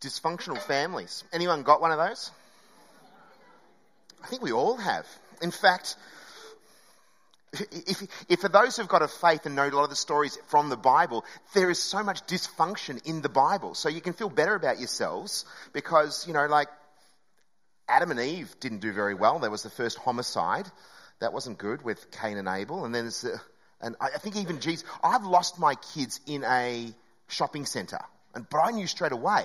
Dysfunctional 0.00 0.58
families. 0.58 1.24
Anyone 1.32 1.62
got 1.62 1.80
one 1.80 1.92
of 1.92 1.98
those? 1.98 2.30
I 4.22 4.26
think 4.26 4.42
we 4.42 4.52
all 4.52 4.76
have. 4.76 5.06
In 5.42 5.50
fact, 5.50 5.96
if, 7.52 8.02
if 8.28 8.40
for 8.40 8.48
those 8.48 8.76
who've 8.76 8.88
got 8.88 9.02
a 9.02 9.08
faith 9.08 9.46
and 9.46 9.56
know 9.56 9.68
a 9.68 9.70
lot 9.70 9.84
of 9.84 9.90
the 9.90 9.96
stories 9.96 10.38
from 10.48 10.68
the 10.68 10.76
Bible, 10.76 11.24
there 11.54 11.70
is 11.70 11.82
so 11.82 12.02
much 12.02 12.26
dysfunction 12.26 13.04
in 13.06 13.22
the 13.22 13.28
Bible. 13.28 13.74
So 13.74 13.88
you 13.88 14.00
can 14.00 14.12
feel 14.12 14.28
better 14.28 14.54
about 14.54 14.78
yourselves 14.78 15.44
because, 15.72 16.26
you 16.26 16.32
know, 16.32 16.46
like 16.46 16.68
Adam 17.88 18.10
and 18.10 18.20
Eve 18.20 18.54
didn't 18.60 18.80
do 18.80 18.92
very 18.92 19.14
well. 19.14 19.38
There 19.38 19.50
was 19.50 19.62
the 19.62 19.70
first 19.70 19.98
homicide. 19.98 20.66
That 21.18 21.32
wasn't 21.32 21.58
good 21.58 21.82
with 21.82 22.10
Cain 22.12 22.38
and 22.38 22.48
Abel. 22.48 22.84
And 22.84 22.94
then 22.94 23.04
there's, 23.04 23.24
uh, 23.24 23.36
and 23.80 23.96
I 24.00 24.10
think 24.18 24.36
even 24.36 24.60
Jesus, 24.60 24.86
I've 25.02 25.24
lost 25.24 25.58
my 25.58 25.74
kids 25.74 26.20
in 26.26 26.44
a 26.44 26.94
shopping 27.28 27.66
centre. 27.66 28.00
And, 28.34 28.48
but 28.48 28.58
I 28.58 28.70
knew 28.70 28.86
straight 28.86 29.12
away. 29.12 29.44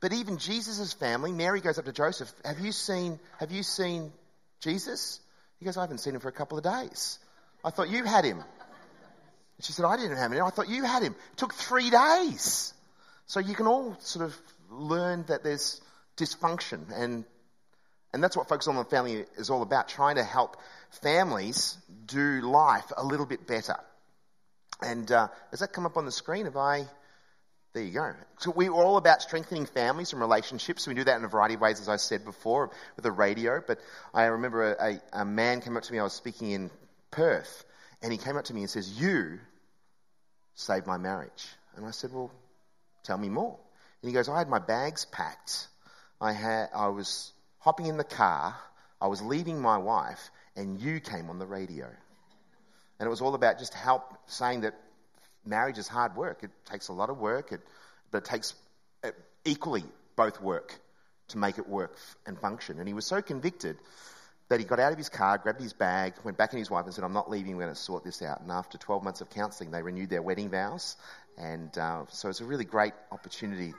But 0.00 0.12
even 0.12 0.38
Jesus' 0.38 0.92
family, 0.92 1.32
Mary 1.32 1.60
goes 1.60 1.78
up 1.78 1.84
to 1.86 1.92
Joseph, 1.92 2.32
have 2.44 2.60
you 2.60 2.72
seen, 2.72 3.18
have 3.38 3.50
you 3.50 3.62
seen 3.62 4.12
Jesus? 4.60 5.20
He 5.58 5.64
goes, 5.64 5.76
I 5.76 5.80
haven't 5.80 5.98
seen 5.98 6.14
him 6.14 6.20
for 6.20 6.28
a 6.28 6.32
couple 6.32 6.56
of 6.56 6.64
days. 6.64 7.18
I 7.64 7.70
thought 7.70 7.88
you 7.88 8.04
had 8.04 8.24
him. 8.24 8.38
And 8.38 9.64
she 9.64 9.72
said, 9.72 9.84
I 9.84 9.96
didn't 9.96 10.16
have 10.16 10.32
him. 10.32 10.44
I 10.44 10.50
thought 10.50 10.68
you 10.68 10.84
had 10.84 11.02
him. 11.02 11.16
It 11.32 11.36
took 11.36 11.52
three 11.52 11.90
days. 11.90 12.72
So 13.26 13.40
you 13.40 13.54
can 13.54 13.66
all 13.66 13.96
sort 14.00 14.24
of 14.24 14.36
learn 14.70 15.24
that 15.28 15.42
there's 15.42 15.80
dysfunction 16.16 16.86
and 16.94 17.24
and 18.12 18.24
that's 18.24 18.36
what 18.36 18.48
Focus 18.48 18.68
on 18.68 18.76
the 18.76 18.84
Family 18.84 19.24
is 19.36 19.50
all 19.50 19.62
about, 19.62 19.88
trying 19.88 20.16
to 20.16 20.24
help 20.24 20.56
families 21.02 21.76
do 22.06 22.40
life 22.40 22.90
a 22.96 23.04
little 23.04 23.26
bit 23.26 23.46
better. 23.46 23.76
And 24.80 25.10
uh, 25.12 25.28
does 25.50 25.60
that 25.60 25.72
come 25.72 25.84
up 25.84 25.96
on 25.96 26.06
the 26.06 26.12
screen? 26.12 26.46
Have 26.46 26.56
I 26.56 26.86
there 27.74 27.82
you 27.82 27.92
go. 27.92 28.14
So 28.38 28.50
we're 28.50 28.72
all 28.72 28.96
about 28.96 29.20
strengthening 29.22 29.66
families 29.66 30.12
and 30.12 30.20
relationships. 30.20 30.86
We 30.86 30.94
do 30.94 31.04
that 31.04 31.16
in 31.18 31.24
a 31.24 31.28
variety 31.28 31.54
of 31.54 31.60
ways, 31.60 31.80
as 31.80 31.88
I 31.88 31.96
said 31.96 32.24
before, 32.24 32.70
with 32.96 33.02
the 33.02 33.12
radio. 33.12 33.62
But 33.64 33.78
I 34.14 34.24
remember 34.24 34.72
a, 34.72 34.92
a, 34.92 35.20
a 35.20 35.24
man 35.24 35.60
came 35.60 35.76
up 35.76 35.82
to 35.82 35.92
me. 35.92 35.98
I 35.98 36.02
was 36.02 36.14
speaking 36.14 36.50
in 36.50 36.70
Perth, 37.10 37.64
and 38.02 38.10
he 38.10 38.18
came 38.18 38.36
up 38.36 38.44
to 38.46 38.54
me 38.54 38.62
and 38.62 38.70
says, 38.70 39.00
"You 39.00 39.38
saved 40.54 40.86
my 40.86 40.96
marriage." 40.96 41.46
And 41.76 41.84
I 41.84 41.90
said, 41.90 42.12
"Well, 42.12 42.30
tell 43.04 43.18
me 43.18 43.28
more." 43.28 43.58
And 44.02 44.08
he 44.08 44.14
goes, 44.14 44.28
"I 44.28 44.38
had 44.38 44.48
my 44.48 44.60
bags 44.60 45.04
packed. 45.04 45.68
I 46.20 46.32
had, 46.32 46.70
I 46.74 46.88
was 46.88 47.32
hopping 47.58 47.86
in 47.86 47.96
the 47.96 48.04
car. 48.04 48.56
I 49.00 49.06
was 49.08 49.22
leaving 49.22 49.60
my 49.60 49.78
wife, 49.78 50.30
and 50.56 50.80
you 50.80 51.00
came 51.00 51.28
on 51.28 51.38
the 51.38 51.46
radio." 51.46 51.86
And 52.98 53.06
it 53.06 53.10
was 53.10 53.20
all 53.20 53.34
about 53.34 53.58
just 53.58 53.74
help 53.74 54.14
saying 54.26 54.62
that 54.62 54.74
marriage 55.48 55.78
is 55.78 55.88
hard 55.88 56.16
work. 56.16 56.42
It 56.42 56.50
takes 56.70 56.88
a 56.88 56.92
lot 56.92 57.10
of 57.10 57.18
work, 57.18 57.52
it, 57.52 57.60
but 58.10 58.18
it 58.18 58.24
takes 58.24 58.54
uh, 59.04 59.10
equally 59.44 59.84
both 60.16 60.40
work 60.40 60.78
to 61.28 61.38
make 61.38 61.58
it 61.58 61.68
work 61.68 61.96
and 62.26 62.38
function. 62.38 62.78
And 62.78 62.88
he 62.88 62.94
was 62.94 63.06
so 63.06 63.22
convicted 63.22 63.76
that 64.48 64.60
he 64.60 64.64
got 64.64 64.80
out 64.80 64.92
of 64.92 64.98
his 64.98 65.08
car, 65.08 65.38
grabbed 65.38 65.60
his 65.60 65.74
bag, 65.74 66.14
went 66.24 66.38
back 66.38 66.52
in 66.52 66.58
his 66.58 66.70
wife 66.70 66.86
and 66.86 66.94
said, 66.94 67.04
I'm 67.04 67.12
not 67.12 67.30
leaving, 67.30 67.56
we're 67.56 67.64
going 67.64 67.74
to 67.74 67.80
sort 67.80 68.04
this 68.04 68.22
out. 68.22 68.40
And 68.40 68.50
after 68.50 68.78
12 68.78 69.04
months 69.04 69.20
of 69.20 69.28
counselling, 69.30 69.70
they 69.70 69.82
renewed 69.82 70.08
their 70.08 70.22
wedding 70.22 70.48
vows. 70.48 70.96
And 71.36 71.76
uh, 71.76 72.04
so 72.08 72.30
it's 72.30 72.40
a 72.40 72.44
really 72.44 72.64
great 72.64 72.94
opportunity 73.12 73.74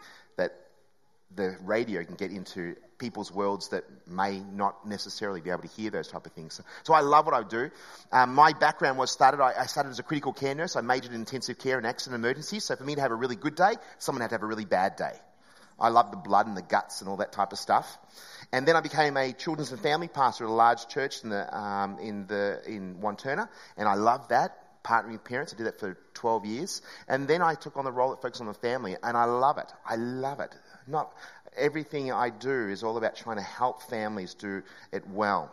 the 1.35 1.55
radio 1.63 2.03
can 2.03 2.15
get 2.15 2.31
into 2.31 2.75
people's 2.97 3.31
worlds 3.31 3.69
that 3.69 3.83
may 4.07 4.39
not 4.39 4.85
necessarily 4.87 5.41
be 5.41 5.49
able 5.49 5.61
to 5.61 5.67
hear 5.67 5.89
those 5.89 6.07
type 6.07 6.25
of 6.25 6.33
things. 6.33 6.55
So, 6.55 6.63
so 6.83 6.93
I 6.93 7.01
love 7.01 7.25
what 7.25 7.33
I 7.33 7.43
do. 7.43 7.71
Um, 8.11 8.35
my 8.35 8.53
background 8.53 8.97
was 8.97 9.11
started, 9.11 9.41
I, 9.41 9.53
I, 9.57 9.65
started 9.67 9.89
as 9.89 9.99
a 9.99 10.03
critical 10.03 10.33
care 10.33 10.53
nurse. 10.53 10.75
I 10.75 10.81
majored 10.81 11.13
in 11.13 11.19
intensive 11.19 11.57
care 11.57 11.77
and 11.77 11.87
accident 11.87 12.19
emergencies. 12.19 12.65
So 12.65 12.75
for 12.75 12.83
me 12.83 12.95
to 12.95 13.01
have 13.01 13.11
a 13.11 13.15
really 13.15 13.35
good 13.35 13.55
day, 13.55 13.73
someone 13.99 14.21
had 14.21 14.29
to 14.29 14.35
have 14.35 14.43
a 14.43 14.47
really 14.47 14.65
bad 14.65 14.95
day. 14.95 15.13
I 15.79 15.89
love 15.89 16.11
the 16.11 16.17
blood 16.17 16.47
and 16.47 16.57
the 16.57 16.61
guts 16.61 16.99
and 16.99 17.09
all 17.09 17.17
that 17.17 17.31
type 17.31 17.53
of 17.53 17.57
stuff. 17.57 17.97
And 18.51 18.67
then 18.67 18.75
I 18.75 18.81
became 18.81 19.15
a 19.15 19.31
children's 19.31 19.71
and 19.71 19.79
family 19.79 20.09
pastor 20.09 20.43
at 20.43 20.49
a 20.49 20.53
large 20.53 20.87
church 20.89 21.23
in 21.23 21.29
the, 21.29 21.57
um, 21.57 21.99
in 21.99 22.27
the, 22.27 22.61
in 22.67 22.95
Wantirna. 22.95 23.47
And 23.77 23.87
I 23.87 23.93
love 23.93 24.27
that 24.29 24.57
partnering 24.83 25.13
with 25.13 25.23
parents. 25.23 25.53
I 25.53 25.57
did 25.57 25.67
that 25.67 25.79
for 25.79 25.97
12 26.15 26.45
years. 26.45 26.81
And 27.07 27.27
then 27.27 27.41
I 27.41 27.55
took 27.55 27.77
on 27.77 27.85
the 27.85 27.91
role 27.91 28.11
that 28.11 28.21
Focus 28.21 28.41
on 28.41 28.47
the 28.47 28.53
Family, 28.53 28.95
and 29.01 29.15
I 29.15 29.25
love 29.25 29.57
it. 29.57 29.71
I 29.85 29.95
love 29.95 30.39
it. 30.39 30.53
Not 30.89 31.13
everything 31.55 32.11
I 32.11 32.29
do 32.29 32.67
is 32.69 32.83
all 32.83 32.97
about 32.97 33.15
trying 33.15 33.37
to 33.37 33.43
help 33.43 33.83
families 33.83 34.33
do 34.33 34.63
it 34.91 35.07
well. 35.07 35.51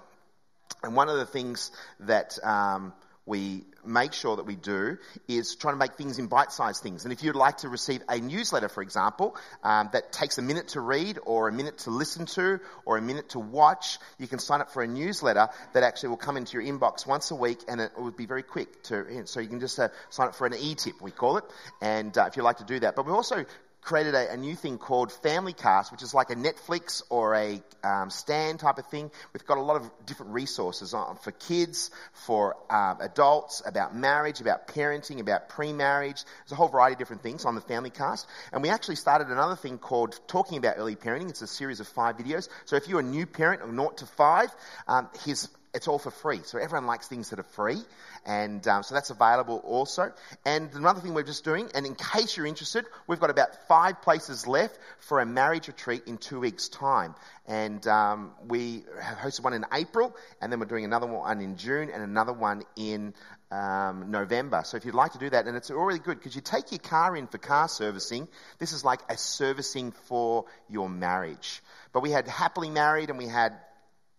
And 0.82 0.96
one 0.96 1.08
of 1.08 1.16
the 1.16 1.26
things 1.26 1.70
that 2.00 2.38
um, 2.44 2.92
we 3.26 3.64
make 3.84 4.12
sure 4.12 4.36
that 4.36 4.46
we 4.46 4.56
do 4.56 4.98
is 5.28 5.56
trying 5.56 5.74
to 5.74 5.78
make 5.78 5.94
things 5.94 6.18
in 6.18 6.26
bite-sized 6.26 6.82
things. 6.82 7.04
And 7.04 7.12
if 7.12 7.22
you'd 7.22 7.36
like 7.36 7.58
to 7.58 7.68
receive 7.68 8.02
a 8.08 8.18
newsletter, 8.18 8.68
for 8.68 8.82
example, 8.82 9.36
um, 9.62 9.90
that 9.92 10.12
takes 10.12 10.38
a 10.38 10.42
minute 10.42 10.68
to 10.68 10.80
read 10.80 11.18
or 11.24 11.48
a 11.48 11.52
minute 11.52 11.78
to 11.78 11.90
listen 11.90 12.26
to 12.26 12.60
or 12.84 12.96
a 12.96 13.02
minute 13.02 13.30
to 13.30 13.38
watch, 13.38 13.98
you 14.18 14.26
can 14.26 14.38
sign 14.38 14.60
up 14.60 14.70
for 14.70 14.82
a 14.82 14.88
newsletter 14.88 15.48
that 15.72 15.82
actually 15.82 16.10
will 16.10 16.16
come 16.16 16.36
into 16.36 16.60
your 16.60 16.62
inbox 16.62 17.06
once 17.06 17.30
a 17.30 17.34
week 17.34 17.60
and 17.68 17.80
it 17.80 17.92
would 17.96 18.16
be 18.16 18.26
very 18.26 18.42
quick 18.42 18.82
to, 18.84 19.26
so 19.26 19.40
you 19.40 19.48
can 19.48 19.60
just 19.60 19.78
uh, 19.78 19.88
sign 20.10 20.28
up 20.28 20.34
for 20.34 20.46
an 20.46 20.54
e-tip, 20.54 21.00
we 21.00 21.10
call 21.10 21.36
it, 21.36 21.44
and 21.80 22.16
uh, 22.18 22.26
if 22.26 22.36
you'd 22.36 22.42
like 22.42 22.58
to 22.58 22.64
do 22.64 22.80
that. 22.80 22.96
But 22.96 23.06
we 23.06 23.12
also 23.12 23.44
created 23.86 24.16
a, 24.16 24.32
a, 24.32 24.36
new 24.36 24.56
thing 24.56 24.78
called 24.78 25.12
Family 25.12 25.52
Cast, 25.52 25.92
which 25.92 26.02
is 26.02 26.12
like 26.12 26.30
a 26.30 26.34
Netflix 26.34 27.04
or 27.08 27.36
a 27.36 27.62
um, 27.84 28.10
Stan 28.10 28.58
type 28.58 28.78
of 28.78 28.86
thing. 28.86 29.12
We've 29.32 29.46
got 29.46 29.58
a 29.58 29.62
lot 29.62 29.76
of 29.76 29.88
different 30.04 30.32
resources 30.32 30.92
on, 30.92 31.16
for 31.18 31.30
kids, 31.30 31.92
for 32.12 32.56
um, 32.68 32.98
adults, 33.00 33.62
about 33.64 33.94
marriage, 33.94 34.40
about 34.40 34.66
parenting, 34.66 35.20
about 35.20 35.48
pre-marriage. 35.48 36.24
There's 36.24 36.52
a 36.52 36.56
whole 36.56 36.66
variety 36.66 36.94
of 36.94 36.98
different 36.98 37.22
things 37.22 37.44
on 37.44 37.54
the 37.54 37.60
Family 37.60 37.90
Cast. 37.90 38.26
And 38.52 38.60
we 38.60 38.70
actually 38.70 38.96
started 38.96 39.28
another 39.28 39.56
thing 39.56 39.78
called 39.78 40.18
Talking 40.26 40.58
About 40.58 40.74
Early 40.78 40.96
Parenting. 40.96 41.30
It's 41.30 41.42
a 41.42 41.46
series 41.46 41.78
of 41.78 41.86
five 41.86 42.16
videos. 42.16 42.48
So 42.64 42.74
if 42.74 42.88
you're 42.88 43.00
a 43.00 43.04
new 43.04 43.24
parent 43.24 43.62
of 43.62 43.70
0 43.70 43.90
to 43.98 44.06
5, 44.06 44.56
um, 44.88 45.08
here's 45.24 45.48
it's 45.76 45.88
all 45.88 45.98
for 45.98 46.10
free. 46.10 46.40
So 46.42 46.58
everyone 46.58 46.86
likes 46.86 47.06
things 47.06 47.30
that 47.30 47.38
are 47.38 47.50
free. 47.54 47.76
And 48.24 48.66
um, 48.66 48.82
so 48.82 48.94
that's 48.94 49.10
available 49.10 49.58
also. 49.58 50.10
And 50.46 50.72
another 50.72 51.00
thing 51.00 51.12
we're 51.12 51.22
just 51.22 51.44
doing, 51.44 51.68
and 51.74 51.84
in 51.84 51.94
case 51.94 52.36
you're 52.36 52.46
interested, 52.46 52.86
we've 53.06 53.20
got 53.20 53.28
about 53.28 53.68
five 53.68 54.00
places 54.00 54.46
left 54.46 54.78
for 55.00 55.20
a 55.20 55.26
marriage 55.26 55.68
retreat 55.68 56.04
in 56.06 56.16
two 56.16 56.40
weeks' 56.40 56.68
time. 56.68 57.14
And 57.46 57.86
um, 57.86 58.32
we 58.48 58.84
have 59.00 59.18
hosted 59.18 59.44
one 59.44 59.52
in 59.52 59.66
April, 59.72 60.16
and 60.40 60.50
then 60.50 60.58
we're 60.58 60.66
doing 60.66 60.86
another 60.86 61.06
one 61.06 61.40
in 61.42 61.58
June, 61.58 61.90
and 61.90 62.02
another 62.02 62.32
one 62.32 62.62
in 62.74 63.12
um, 63.50 64.10
November. 64.10 64.62
So 64.64 64.78
if 64.78 64.86
you'd 64.86 64.94
like 64.94 65.12
to 65.12 65.18
do 65.18 65.30
that, 65.30 65.46
and 65.46 65.56
it's 65.56 65.70
already 65.70 65.98
good 65.98 66.18
because 66.18 66.34
you 66.34 66.40
take 66.40 66.72
your 66.72 66.80
car 66.80 67.14
in 67.16 67.26
for 67.26 67.38
car 67.38 67.68
servicing. 67.68 68.26
This 68.58 68.72
is 68.72 68.82
like 68.82 69.00
a 69.10 69.16
servicing 69.16 69.92
for 70.08 70.46
your 70.68 70.88
marriage. 70.88 71.62
But 71.92 72.00
we 72.02 72.10
had 72.10 72.26
happily 72.26 72.70
married, 72.70 73.10
and 73.10 73.18
we 73.18 73.26
had 73.28 73.52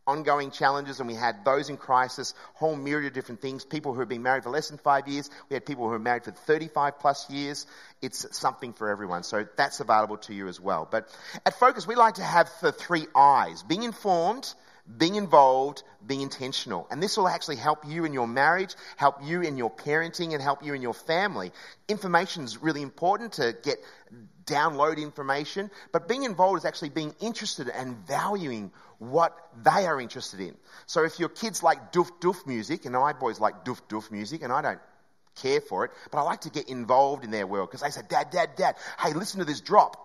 ongoing 0.08 0.52
challenges, 0.52 1.00
and 1.00 1.08
we 1.08 1.16
had 1.16 1.44
those 1.46 1.70
in 1.70 1.78
crisis, 1.78 2.34
whole 2.54 2.76
myriad 2.76 3.08
of 3.08 3.14
different 3.14 3.42
things. 3.42 3.66
People 3.66 3.94
who 3.94 4.00
have 4.00 4.10
been 4.10 4.24
married 4.24 4.44
for 4.44 4.50
less 4.50 4.70
than 4.70 4.78
five 4.78 5.08
years. 5.08 5.30
We 5.50 5.54
had 5.54 5.66
people 5.66 5.88
who 5.88 5.94
are 5.94 6.00
married 6.00 6.24
for 6.24 6.32
35 6.32 7.00
plus 7.00 7.30
years. 7.30 7.68
It's 8.02 8.26
something 8.36 8.74
for 8.74 8.90
everyone. 8.90 9.24
So 9.24 9.46
that's 9.56 9.80
available 9.80 10.18
to 10.18 10.34
you 10.34 10.48
as 10.48 10.60
well. 10.60 10.88
But 10.90 11.10
at 11.46 11.60
Focus, 11.60 11.86
we 11.86 11.96
like 11.96 12.16
to 12.16 12.24
have 12.24 12.50
the 12.62 12.72
three 12.72 13.08
I's. 13.16 13.64
Being 13.64 13.84
informed, 13.84 14.54
being 14.96 15.16
involved, 15.16 15.84
being 16.06 16.22
intentional. 16.22 16.88
And 16.90 17.04
this 17.04 17.18
will 17.18 17.28
actually 17.28 17.58
help 17.58 17.86
you 17.88 18.06
in 18.06 18.14
your 18.14 18.28
marriage, 18.28 18.76
help 18.96 19.18
you 19.24 19.42
in 19.42 19.58
your 19.58 19.70
parenting, 19.70 20.34
and 20.34 20.42
help 20.42 20.64
you 20.64 20.74
in 20.74 20.82
your 20.82 20.94
family. 20.94 21.52
Information 21.88 22.44
is 22.44 22.62
really 22.62 22.82
important 22.82 23.34
to 23.34 23.56
get 23.64 23.78
download 24.46 24.98
information, 24.98 25.70
but 25.92 26.08
being 26.08 26.24
involved 26.24 26.60
is 26.60 26.66
actually 26.66 26.90
being 26.90 27.14
interested 27.20 27.68
and 27.68 27.98
valuing 28.08 28.72
what 29.00 29.38
they 29.62 29.86
are 29.86 30.00
interested 30.00 30.40
in. 30.40 30.56
So 30.86 31.04
if 31.04 31.20
your 31.20 31.30
kids 31.30 31.62
like 31.62 31.92
doof 31.92 32.10
doof 32.22 32.48
music, 32.48 32.86
and 32.86 32.94
my 32.94 33.14
boys 33.14 33.40
like 33.40 33.66
doof 33.66 33.82
doof 33.90 34.10
music, 34.10 34.42
and 34.42 34.54
I 34.54 34.62
don't 34.62 34.80
care 35.36 35.62
for 35.62 35.86
it, 35.86 35.92
but 36.12 36.18
I 36.18 36.22
like 36.22 36.42
to 36.42 36.50
get 36.50 36.70
involved 36.70 37.26
in 37.26 37.32
their 37.32 37.46
world 37.46 37.70
because 37.70 37.82
they 37.82 37.90
say, 37.90 38.02
Dad, 38.08 38.30
Dad, 38.32 38.52
Dad, 38.56 38.76
hey, 39.00 39.14
listen 39.14 39.40
to 39.40 39.46
this 39.46 39.62
drop. 39.62 39.98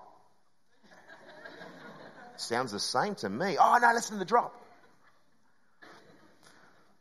Sounds 2.36 2.72
the 2.72 2.80
same 2.80 3.14
to 3.16 3.28
me. 3.28 3.56
Oh, 3.58 3.78
no, 3.80 3.92
listen 3.94 4.14
to 4.14 4.18
the 4.18 4.24
drop. 4.24 4.61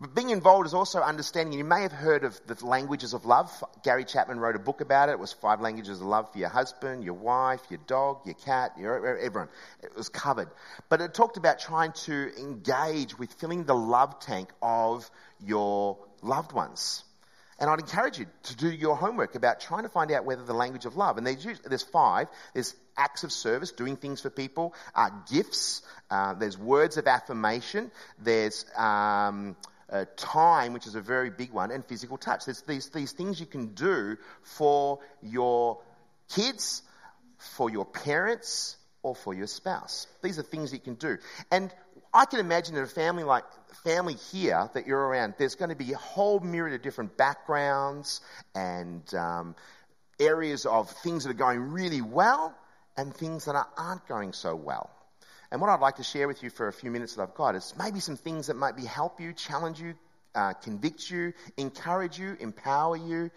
But 0.02 0.16
being 0.16 0.32
involved 0.32 0.66
is 0.66 0.74
also 0.74 1.00
understanding. 1.00 1.60
You 1.60 1.64
may 1.64 1.84
have 1.84 1.92
heard 1.92 2.24
of 2.24 2.42
the 2.48 2.66
languages 2.66 3.14
of 3.14 3.24
love. 3.24 3.64
Gary 3.84 4.04
Chapman 4.04 4.40
wrote 4.40 4.56
a 4.56 4.60
book 4.60 4.82
about 4.82 5.10
it. 5.10 5.12
It 5.12 5.20
was 5.20 5.32
five 5.32 5.62
languages 5.62 6.02
of 6.02 6.08
love 6.08 6.32
for 6.32 6.40
your 6.40 6.50
husband, 6.50 7.04
your 7.04 7.14
wife, 7.14 7.62
your 7.70 7.80
dog, 7.86 8.22
your 8.26 8.34
cat, 8.34 8.72
your, 8.80 8.96
everyone. 9.20 9.50
It 9.84 9.96
was 9.96 10.10
covered. 10.10 10.50
But 10.90 11.02
it 11.02 11.14
talked 11.14 11.38
about 11.38 11.60
trying 11.60 11.92
to 12.06 12.32
engage 12.36 13.20
with 13.20 13.32
filling 13.34 13.66
the 13.66 13.76
love 13.76 14.20
tank 14.20 14.50
of 14.60 15.08
your 15.40 16.00
loved 16.24 16.52
ones. 16.52 17.04
And 17.60 17.70
I'd 17.70 17.80
encourage 17.80 18.18
you 18.18 18.26
to 18.46 18.56
do 18.56 18.72
your 18.72 18.96
homework 18.96 19.36
about 19.36 19.60
trying 19.60 19.84
to 19.84 19.90
find 19.90 20.12
out 20.12 20.26
whether 20.26 20.44
the 20.44 20.56
language 20.56 20.86
of 20.86 20.98
love, 20.98 21.20
and 21.20 21.28
there's, 21.28 21.46
there's 21.60 21.84
five, 21.84 22.28
there's 22.56 22.74
acts 22.98 23.24
of 23.24 23.32
service, 23.32 23.72
doing 23.72 23.98
things 23.98 24.20
for 24.20 24.32
people, 24.32 24.74
uh, 24.96 25.12
gifts, 25.32 25.84
uh, 26.10 26.34
there's 26.34 26.58
words 26.58 26.98
of 26.98 27.06
affirmation, 27.06 27.92
there's 28.18 28.66
um, 28.76 29.56
uh, 29.92 30.06
time, 30.16 30.74
which 30.74 30.88
is 30.88 30.96
a 30.96 31.02
very 31.02 31.30
big 31.30 31.52
one, 31.52 31.72
and 31.72 31.86
physical 31.86 32.18
touch. 32.18 32.46
There's 32.46 32.62
these, 32.62 32.90
these 32.90 33.12
things 33.12 33.40
you 33.40 33.46
can 33.46 33.74
do 33.74 34.18
for 34.44 35.00
your 35.22 35.80
kids, 36.30 36.84
for 37.38 37.70
your 37.70 37.86
parents, 37.86 38.78
or 39.04 39.16
for 39.16 39.34
your 39.34 39.48
spouse. 39.48 40.08
These 40.22 40.40
are 40.40 40.44
things 40.44 40.72
you 40.72 40.80
can 40.80 40.96
do. 40.96 41.18
And 41.52 41.74
I 42.14 42.26
can 42.26 42.40
imagine 42.40 42.76
in 42.76 42.84
a 42.84 42.88
family 42.88 43.24
like 43.24 43.46
family 43.84 44.16
here 44.32 44.70
that 44.74 44.86
you're 44.86 45.00
around, 45.00 45.36
there's 45.38 45.56
going 45.56 45.70
to 45.70 45.76
be 45.76 45.94
a 45.94 45.98
whole 45.98 46.40
myriad 46.40 46.76
of 46.76 46.82
different 46.82 47.18
backgrounds 47.18 48.22
and 48.54 49.14
um, 49.16 49.56
areas 50.20 50.66
of 50.66 50.90
things 50.90 51.24
that 51.24 51.32
are 51.32 51.34
going 51.34 51.60
really 51.60 52.02
well 52.02 52.56
and 52.98 53.16
things 53.16 53.46
that 53.46 53.56
aren't 53.78 54.08
going 54.08 54.34
so 54.34 54.56
well. 54.56 54.90
And 55.52 55.60
what 55.60 55.70
I'd 55.70 55.82
like 55.82 55.98
to 55.98 56.04
share 56.04 56.28
with 56.28 56.44
you 56.44 56.50
for 56.50 56.70
a 56.70 56.74
few 56.74 56.90
minutes 56.92 57.16
that 57.16 57.24
I've 57.24 57.36
got 57.36 57.56
is 57.56 57.74
maybe 57.78 58.00
some 58.00 58.16
things 58.16 58.48
that 58.48 58.56
might 58.56 58.78
be 58.78 58.86
help 58.86 59.20
you, 59.20 59.34
challenge 59.34 59.82
you, 59.82 59.96
uh, 60.34 60.54
convict 60.54 61.10
you, 61.12 61.34
encourage 61.58 62.18
you, 62.18 62.38
empower 62.40 62.96
you, 62.96 63.32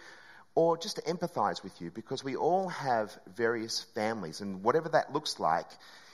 or 0.55 0.78
just 0.78 0.96
to 0.96 1.02
empathize 1.02 1.64
with 1.64 1.81
you 1.81 1.90
because 1.90 2.22
we 2.22 2.37
all 2.37 2.69
have 2.69 3.16
various 3.34 3.82
families 3.94 4.40
and 4.40 4.62
whatever 4.62 4.88
that 4.90 5.12
looks 5.12 5.40
like, 5.40 5.66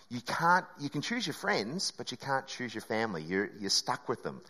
you 0.08 0.22
can't, 0.22 0.64
you 0.80 0.88
can 0.88 1.02
choose 1.02 1.26
your 1.26 1.34
friends, 1.34 1.92
but 1.96 2.10
you 2.10 2.16
can't 2.16 2.46
choose 2.46 2.74
your 2.74 2.82
family. 2.82 3.22
You're, 3.22 3.50
you're 3.60 3.70
stuck 3.70 4.08
with 4.08 4.22
them. 4.22 4.40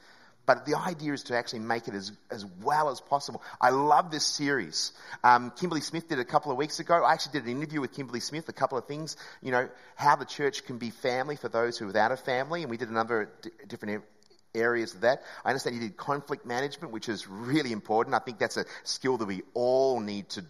But 0.51 0.67
the 0.67 0.77
idea 0.77 1.13
is 1.13 1.23
to 1.25 1.37
actually 1.37 1.61
make 1.61 1.87
it 1.87 1.95
as, 1.95 2.11
as 2.29 2.45
well 2.61 2.91
as 2.91 3.01
possible. 3.01 3.41
I 3.61 3.71
love 3.71 4.11
this 4.11 4.27
series. 4.27 4.93
Um, 5.23 5.53
Kimberly 5.53 5.81
Smith 5.81 6.09
did 6.09 6.19
a 6.19 6.25
couple 6.25 6.51
of 6.51 6.59
weeks 6.59 6.81
ago. 6.81 7.05
I 7.05 7.13
actually 7.13 7.39
did 7.39 7.45
an 7.45 7.53
interview 7.53 7.81
with 7.81 7.93
Kimberly 7.93 8.19
Smith, 8.19 8.49
a 8.49 8.53
couple 8.53 8.77
of 8.77 8.87
things, 8.87 9.17
you 9.43 9.53
know, 9.53 9.69
how 9.95 10.17
the 10.17 10.25
church 10.25 10.65
can 10.65 10.79
be 10.79 10.91
family 10.91 11.37
for 11.37 11.49
those 11.49 11.79
who 11.79 11.85
are 11.85 11.87
without 11.87 12.11
a 12.11 12.17
family. 12.17 12.63
And 12.63 12.71
we 12.73 12.79
did 12.79 12.89
a 12.89 12.93
number 12.93 13.21
of 13.21 13.29
d- 13.43 13.51
different 13.69 14.03
areas 14.53 14.93
of 14.93 15.03
that. 15.03 15.23
I 15.45 15.51
understand 15.51 15.77
you 15.77 15.83
did 15.83 15.97
conflict 15.97 16.45
management, 16.45 16.93
which 16.93 17.09
is 17.09 17.29
really 17.29 17.71
important. 17.71 18.17
I 18.17 18.19
think 18.19 18.41
that's 18.41 18.57
a 18.57 18.65
skill 18.83 19.19
that 19.19 19.27
we 19.27 19.43
all 19.55 20.01
need 20.01 20.31
to 20.31 20.45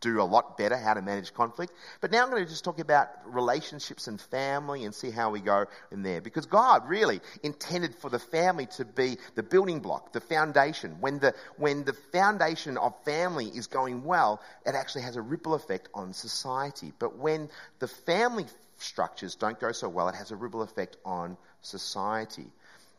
do 0.00 0.20
a 0.20 0.24
lot 0.24 0.56
better 0.58 0.76
how 0.76 0.94
to 0.94 1.02
manage 1.02 1.32
conflict. 1.34 1.72
But 2.00 2.10
now 2.10 2.22
I'm 2.22 2.30
going 2.30 2.44
to 2.44 2.48
just 2.48 2.64
talk 2.64 2.78
about 2.78 3.08
relationships 3.26 4.06
and 4.06 4.20
family 4.20 4.84
and 4.84 4.94
see 4.94 5.10
how 5.10 5.30
we 5.30 5.40
go 5.40 5.66
in 5.90 6.02
there. 6.02 6.20
Because 6.20 6.46
God 6.46 6.88
really 6.88 7.20
intended 7.42 7.94
for 7.94 8.10
the 8.10 8.18
family 8.18 8.66
to 8.76 8.84
be 8.84 9.18
the 9.34 9.42
building 9.42 9.80
block, 9.80 10.12
the 10.12 10.20
foundation. 10.20 10.96
When 11.00 11.18
the, 11.18 11.34
when 11.56 11.84
the 11.84 11.92
foundation 11.92 12.76
of 12.76 12.94
family 13.04 13.46
is 13.46 13.66
going 13.66 14.04
well, 14.04 14.40
it 14.64 14.74
actually 14.74 15.02
has 15.02 15.16
a 15.16 15.22
ripple 15.22 15.54
effect 15.54 15.88
on 15.94 16.12
society. 16.12 16.92
But 16.98 17.18
when 17.18 17.48
the 17.78 17.88
family 17.88 18.46
structures 18.78 19.34
don't 19.34 19.58
go 19.58 19.72
so 19.72 19.88
well, 19.88 20.08
it 20.08 20.14
has 20.14 20.30
a 20.30 20.36
ripple 20.36 20.62
effect 20.62 20.96
on 21.04 21.36
society. 21.62 22.46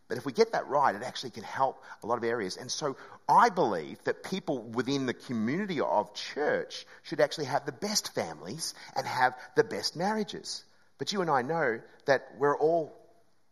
But 0.08 0.18
if 0.18 0.26
we 0.26 0.32
get 0.32 0.54
that 0.54 0.68
right, 0.68 0.96
it 0.96 1.04
actually 1.04 1.32
can 1.32 1.44
help 1.44 1.84
a 2.02 2.08
lot 2.08 2.18
of 2.18 2.24
areas. 2.24 2.56
And 2.56 2.72
so 2.72 2.96
I 3.28 3.50
believe 3.50 4.02
that 4.06 4.24
people 4.24 4.62
within 4.62 5.06
the 5.06 5.14
community 5.14 5.82
of 5.82 6.14
church 6.14 6.86
should 7.04 7.20
actually 7.20 7.46
have 7.46 7.66
the 7.66 7.74
best 7.74 8.14
families 8.14 8.74
and 8.96 9.06
have 9.06 9.34
the 9.56 9.66
best 9.66 9.96
marriages. 9.98 10.64
But 10.98 11.12
you 11.12 11.22
and 11.22 11.30
I 11.30 11.42
know 11.42 11.82
that 12.06 12.28
we're 12.38 12.58
all 12.58 12.96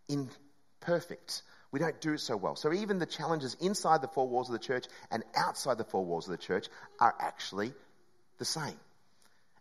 imperfect. 0.07 1.41
We 1.71 1.79
don't 1.79 1.99
do 1.99 2.13
it 2.13 2.19
so 2.19 2.37
well. 2.37 2.55
So 2.55 2.71
even 2.71 2.99
the 2.99 3.05
challenges 3.05 3.57
inside 3.59 4.01
the 4.01 4.07
four 4.07 4.27
walls 4.27 4.47
of 4.47 4.53
the 4.53 4.65
church 4.65 4.85
and 5.11 5.23
outside 5.35 5.77
the 5.77 5.83
four 5.83 6.05
walls 6.05 6.25
of 6.25 6.31
the 6.31 6.37
church 6.37 6.67
are 7.01 7.13
actually 7.19 7.73
the 8.37 8.45
same. 8.45 8.79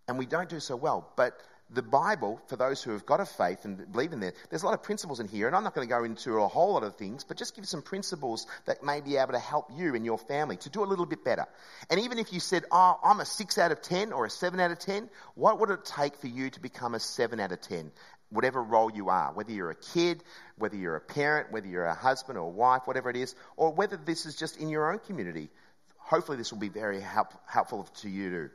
And 0.07 0.17
we 0.17 0.27
don't 0.27 0.49
do 0.49 0.61
so 0.61 0.77
well. 0.77 1.11
But 1.17 1.37
the 1.71 1.83
Bible, 1.83 2.41
for 2.47 2.57
those 2.57 2.83
who 2.83 2.93
have 2.93 3.07
got 3.07 3.21
a 3.21 3.25
faith 3.25 3.65
and 3.65 3.91
believe 3.91 4.13
in 4.13 4.21
there, 4.21 4.35
there's 4.51 4.63
a 4.63 4.67
lot 4.67 4.75
of 4.75 4.83
principles 4.83 5.19
in 5.19 5.29
here, 5.29 5.47
and 5.47 5.57
I'm 5.57 5.65
not 5.65 5.75
going 5.75 5.87
to 5.87 5.93
go 5.93 6.05
into 6.05 6.39
a 6.39 6.49
whole 6.49 6.75
lot 6.75 6.83
of 6.83 6.97
things, 6.97 7.25
but 7.25 7.37
just 7.37 7.57
give 7.57 7.67
some 7.67 7.83
principles 7.83 8.47
that 8.67 8.83
may 8.83 9.01
be 9.01 9.17
able 9.17 9.33
to 9.33 9.39
help 9.39 9.71
you 9.75 9.95
and 9.95 10.05
your 10.05 10.19
family 10.19 10.57
to 10.59 10.71
do 10.71 10.85
a 10.85 10.87
little 10.87 11.07
bit 11.07 11.25
better. 11.25 11.47
And 11.91 12.01
even 12.01 12.19
if 12.19 12.33
you 12.33 12.41
said, 12.41 12.65
oh, 12.71 12.99
I'm 13.03 13.21
a 13.21 13.25
6 13.25 13.59
out 13.59 13.73
of 13.73 13.83
10 13.83 14.13
or 14.13 14.27
a 14.27 14.31
7 14.31 14.61
out 14.61 14.71
of 14.71 14.79
10, 14.79 15.09
what 15.35 15.59
would 15.59 15.71
it 15.71 15.85
take 15.85 16.17
for 16.17 16.29
you 16.29 16.51
to 16.51 16.61
become 16.61 16.95
a 16.95 17.01
7 17.01 17.41
out 17.41 17.51
of 17.51 17.61
10? 17.63 17.91
Whatever 18.31 18.63
role 18.63 18.91
you 18.91 19.09
are, 19.09 19.33
whether 19.33 19.53
you're 19.53 19.71
a 19.71 19.77
kid, 19.77 20.23
whether 20.57 20.77
you're 20.77 20.97
a 20.97 21.01
parent, 21.01 21.51
whether 21.51 21.67
you're 21.67 21.87
a 21.87 21.95
husband 21.95 22.39
or 22.39 22.47
a 22.47 22.51
wife, 22.51 22.83
whatever 22.85 23.09
it 23.09 23.17
is, 23.17 23.35
or 23.57 23.73
whether 23.73 23.97
this 23.97 24.27
is 24.27 24.37
just 24.37 24.59
in 24.59 24.69
your 24.69 24.93
own 24.93 24.99
community. 24.99 25.51
Hopefully, 25.99 26.37
this 26.37 26.53
will 26.53 26.59
be 26.59 26.69
very 26.69 27.01
help, 27.01 27.33
helpful 27.47 27.85
to 28.03 28.11
you 28.11 28.31
too. 28.31 28.51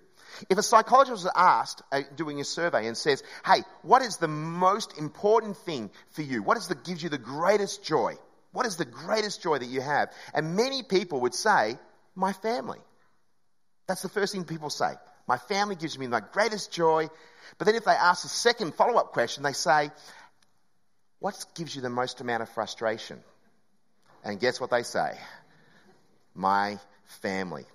If 0.50 0.58
a 0.58 0.64
psychologist 0.64 1.24
was 1.24 1.32
asked, 1.36 1.82
uh, 1.92 2.02
doing 2.16 2.40
a 2.40 2.44
survey, 2.44 2.88
and 2.88 2.98
says, 2.98 3.24
hey, 3.46 3.64
what 3.82 4.02
is 4.02 4.18
the 4.18 4.28
most 4.28 4.98
important 4.98 5.58
thing 5.58 5.90
for 6.12 6.22
you? 6.22 6.44
What 6.44 6.58
is 6.58 6.68
the, 6.68 6.76
gives 6.76 7.04
you 7.04 7.10
the 7.10 7.18
greatest 7.18 7.84
joy? 7.84 8.16
What 8.52 8.66
is 8.66 8.78
the 8.78 8.86
greatest 8.86 9.42
joy 9.42 9.58
that 9.58 9.68
you 9.68 9.82
have? 9.82 10.12
And 10.34 10.56
many 10.56 10.84
people 10.84 11.22
would 11.22 11.36
say, 11.36 11.78
my 12.16 12.34
family. 12.34 12.80
That's 13.88 14.02
the 14.02 14.10
first 14.10 14.34
thing 14.34 14.44
people 14.44 14.70
say. 14.70 14.92
My 15.28 15.38
family 15.38 15.76
gives 15.76 15.98
me 15.98 16.08
my 16.08 16.22
greatest 16.22 16.72
joy. 16.72 17.08
But 17.58 17.66
then 17.66 17.76
if 17.76 17.86
they 17.86 17.92
ask 17.92 18.26
a 18.26 18.30
second 18.30 18.74
follow 18.76 18.98
up 18.98 19.14
question, 19.14 19.44
they 19.44 19.54
say, 19.54 19.92
what 21.20 21.46
gives 21.56 21.76
you 21.76 21.82
the 21.82 21.90
most 21.90 22.22
amount 22.22 22.42
of 22.42 22.50
frustration? 22.50 23.20
And 24.24 24.40
guess 24.40 24.60
what 24.60 24.72
they 24.72 24.84
say? 24.84 25.18
My 26.34 26.80
family. 27.22 27.66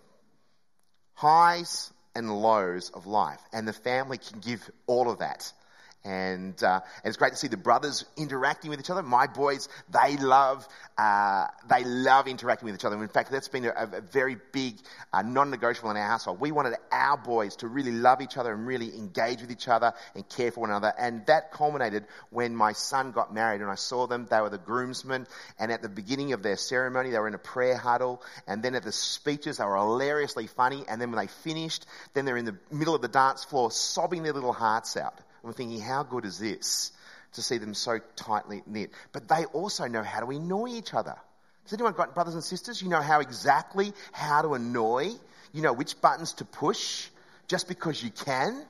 Highs 1.14 1.92
and 2.14 2.30
lows 2.30 2.90
of 2.90 3.06
life. 3.06 3.40
And 3.52 3.66
the 3.66 3.72
family 3.72 4.18
can 4.18 4.40
give 4.40 4.70
all 4.86 5.10
of 5.10 5.18
that. 5.18 5.52
And, 6.04 6.62
uh, 6.62 6.80
and 7.02 7.08
it's 7.08 7.16
great 7.16 7.32
to 7.32 7.38
see 7.38 7.48
the 7.48 7.56
brothers 7.56 8.04
interacting 8.18 8.70
with 8.70 8.78
each 8.78 8.90
other. 8.90 9.02
My 9.02 9.26
boys, 9.26 9.70
they 9.90 10.18
love, 10.18 10.68
uh, 10.98 11.46
they 11.70 11.82
love 11.84 12.28
interacting 12.28 12.66
with 12.66 12.74
each 12.74 12.84
other. 12.84 13.02
In 13.02 13.08
fact, 13.08 13.30
that's 13.30 13.48
been 13.48 13.64
a, 13.64 13.70
a 13.70 14.00
very 14.02 14.36
big 14.52 14.76
uh, 15.14 15.22
non-negotiable 15.22 15.90
in 15.90 15.96
our 15.96 16.06
household. 16.06 16.40
We 16.40 16.52
wanted 16.52 16.74
our 16.92 17.16
boys 17.16 17.56
to 17.56 17.68
really 17.68 17.92
love 17.92 18.20
each 18.20 18.36
other 18.36 18.52
and 18.52 18.66
really 18.66 18.94
engage 18.94 19.40
with 19.40 19.50
each 19.50 19.66
other 19.66 19.94
and 20.14 20.28
care 20.28 20.50
for 20.50 20.60
one 20.60 20.70
another. 20.70 20.92
And 20.98 21.24
that 21.26 21.52
culminated 21.52 22.04
when 22.28 22.54
my 22.54 22.72
son 22.72 23.12
got 23.12 23.32
married 23.32 23.62
and 23.62 23.70
I 23.70 23.76
saw 23.76 24.06
them. 24.06 24.26
They 24.30 24.40
were 24.42 24.50
the 24.50 24.58
groomsmen. 24.58 25.26
And 25.58 25.72
at 25.72 25.80
the 25.80 25.88
beginning 25.88 26.34
of 26.34 26.42
their 26.42 26.58
ceremony, 26.58 27.10
they 27.10 27.18
were 27.18 27.28
in 27.28 27.34
a 27.34 27.38
prayer 27.38 27.78
huddle. 27.78 28.22
And 28.46 28.62
then 28.62 28.74
at 28.74 28.82
the 28.82 28.92
speeches, 28.92 29.56
they 29.56 29.64
were 29.64 29.78
hilariously 29.78 30.48
funny. 30.48 30.84
And 30.86 31.00
then 31.00 31.10
when 31.10 31.18
they 31.24 31.32
finished, 31.32 31.86
then 32.12 32.26
they're 32.26 32.36
in 32.36 32.44
the 32.44 32.58
middle 32.70 32.94
of 32.94 33.00
the 33.00 33.08
dance 33.08 33.42
floor 33.44 33.70
sobbing 33.70 34.22
their 34.22 34.34
little 34.34 34.52
hearts 34.52 34.98
out. 34.98 35.18
And 35.44 35.50
we're 35.50 35.56
thinking, 35.58 35.80
how 35.80 36.04
good 36.04 36.24
is 36.24 36.38
this 36.38 36.90
to 37.34 37.42
see 37.42 37.58
them 37.58 37.74
so 37.74 37.98
tightly 38.16 38.62
knit? 38.66 38.92
But 39.12 39.28
they 39.28 39.44
also 39.44 39.86
know 39.88 40.02
how 40.02 40.20
to 40.20 40.30
annoy 40.30 40.68
each 40.68 40.94
other. 40.94 41.14
Has 41.64 41.72
anyone 41.74 41.92
got 41.92 42.14
brothers 42.14 42.32
and 42.32 42.42
sisters? 42.42 42.80
You 42.80 42.88
know 42.88 43.02
how 43.02 43.20
exactly 43.20 43.92
how 44.12 44.40
to 44.40 44.54
annoy. 44.54 45.10
You 45.52 45.60
know 45.60 45.74
which 45.74 46.00
buttons 46.00 46.32
to 46.34 46.46
push 46.46 47.08
just 47.46 47.68
because 47.68 48.02
you 48.02 48.08
can, 48.08 48.64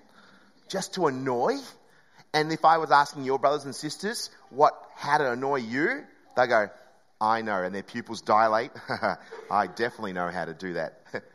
just 0.68 0.94
to 0.94 1.06
annoy. 1.06 1.58
And 2.32 2.50
if 2.50 2.64
I 2.64 2.78
was 2.78 2.90
asking 2.90 3.22
your 3.22 3.38
brothers 3.38 3.66
and 3.66 3.74
sisters 3.74 4.28
what 4.50 4.74
how 4.96 5.18
to 5.18 5.30
annoy 5.30 5.60
you, 5.60 6.02
they 6.36 6.48
go, 6.48 6.70
I 7.20 7.42
know, 7.42 7.62
and 7.62 7.72
their 7.72 7.84
pupils 7.84 8.20
dilate. 8.20 8.72
I 9.48 9.68
definitely 9.68 10.12
know 10.12 10.28
how 10.28 10.44
to 10.44 10.54
do 10.54 10.72
that. 10.72 11.02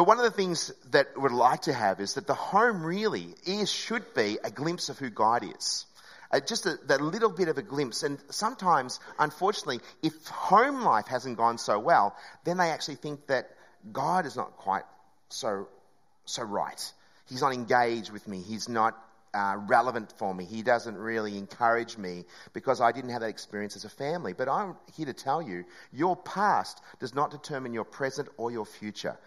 But 0.00 0.06
one 0.06 0.16
of 0.16 0.24
the 0.24 0.30
things 0.30 0.72
that 0.92 1.08
we'd 1.20 1.30
like 1.30 1.60
to 1.62 1.74
have 1.74 2.00
is 2.00 2.14
that 2.14 2.26
the 2.26 2.32
home 2.32 2.82
really 2.82 3.34
is, 3.44 3.70
should 3.70 4.14
be 4.14 4.38
a 4.42 4.50
glimpse 4.50 4.88
of 4.88 4.98
who 4.98 5.10
God 5.10 5.44
is. 5.44 5.84
Uh, 6.32 6.40
just 6.40 6.64
a, 6.64 6.78
that 6.86 7.02
little 7.02 7.28
bit 7.28 7.48
of 7.48 7.58
a 7.58 7.62
glimpse. 7.62 8.02
And 8.02 8.18
sometimes, 8.30 8.98
unfortunately, 9.18 9.80
if 10.02 10.26
home 10.28 10.80
life 10.80 11.06
hasn't 11.06 11.36
gone 11.36 11.58
so 11.58 11.78
well, 11.78 12.16
then 12.44 12.56
they 12.56 12.70
actually 12.70 12.94
think 12.94 13.26
that 13.26 13.50
God 13.92 14.24
is 14.24 14.36
not 14.36 14.56
quite 14.56 14.84
so, 15.28 15.68
so 16.24 16.44
right. 16.44 16.92
He's 17.28 17.42
not 17.42 17.52
engaged 17.52 18.10
with 18.10 18.26
me. 18.26 18.40
He's 18.40 18.70
not 18.70 18.96
uh, 19.34 19.56
relevant 19.68 20.14
for 20.16 20.34
me. 20.34 20.46
He 20.46 20.62
doesn't 20.62 20.96
really 20.96 21.36
encourage 21.36 21.98
me 21.98 22.24
because 22.54 22.80
I 22.80 22.92
didn't 22.92 23.10
have 23.10 23.20
that 23.20 23.28
experience 23.28 23.76
as 23.76 23.84
a 23.84 23.90
family. 23.90 24.32
But 24.32 24.48
I'm 24.48 24.76
here 24.96 25.04
to 25.04 25.12
tell 25.12 25.42
you, 25.42 25.66
your 25.92 26.16
past 26.16 26.80
does 27.00 27.14
not 27.14 27.30
determine 27.30 27.74
your 27.74 27.84
present 27.84 28.30
or 28.38 28.50
your 28.50 28.64
future. 28.64 29.18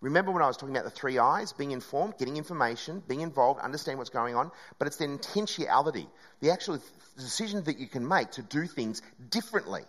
Remember 0.00 0.32
when 0.32 0.42
I 0.42 0.46
was 0.46 0.56
talking 0.56 0.74
about 0.74 0.84
the 0.84 0.90
three 0.90 1.18
I's? 1.18 1.52
Being 1.52 1.72
informed, 1.72 2.16
getting 2.18 2.38
information, 2.38 3.02
being 3.06 3.20
involved, 3.20 3.60
understand 3.60 3.98
what's 3.98 4.10
going 4.10 4.34
on, 4.34 4.50
but 4.78 4.86
it's 4.86 4.96
the 4.96 5.06
intentionality, 5.06 6.06
the 6.40 6.50
actual 6.50 6.78
decision 7.18 7.62
that 7.64 7.78
you 7.78 7.86
can 7.86 8.08
make 8.08 8.30
to 8.32 8.42
do 8.42 8.66
things 8.66 9.02
differently, 9.28 9.82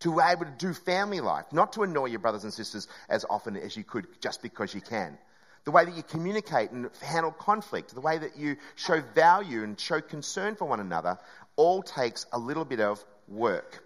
to 0.00 0.14
be 0.16 0.22
able 0.22 0.44
to 0.44 0.54
do 0.58 0.72
family 0.72 1.20
life, 1.20 1.46
not 1.52 1.72
to 1.72 1.82
annoy 1.82 2.06
your 2.06 2.20
brothers 2.20 2.44
and 2.44 2.52
sisters 2.52 2.86
as 3.08 3.24
often 3.28 3.56
as 3.56 3.76
you 3.76 3.82
could 3.82 4.06
just 4.20 4.42
because 4.42 4.74
you 4.74 4.80
can. 4.80 5.18
The 5.64 5.72
way 5.72 5.84
that 5.84 5.96
you 5.96 6.02
communicate 6.04 6.70
and 6.70 6.90
handle 7.02 7.32
conflict, 7.32 7.94
the 7.94 8.00
way 8.00 8.18
that 8.18 8.36
you 8.36 8.56
show 8.76 9.00
value 9.14 9.64
and 9.64 9.78
show 9.78 10.00
concern 10.00 10.54
for 10.54 10.66
one 10.66 10.80
another, 10.80 11.18
all 11.56 11.82
takes 11.82 12.26
a 12.32 12.38
little 12.38 12.64
bit 12.64 12.80
of 12.80 13.04
work. 13.28 13.82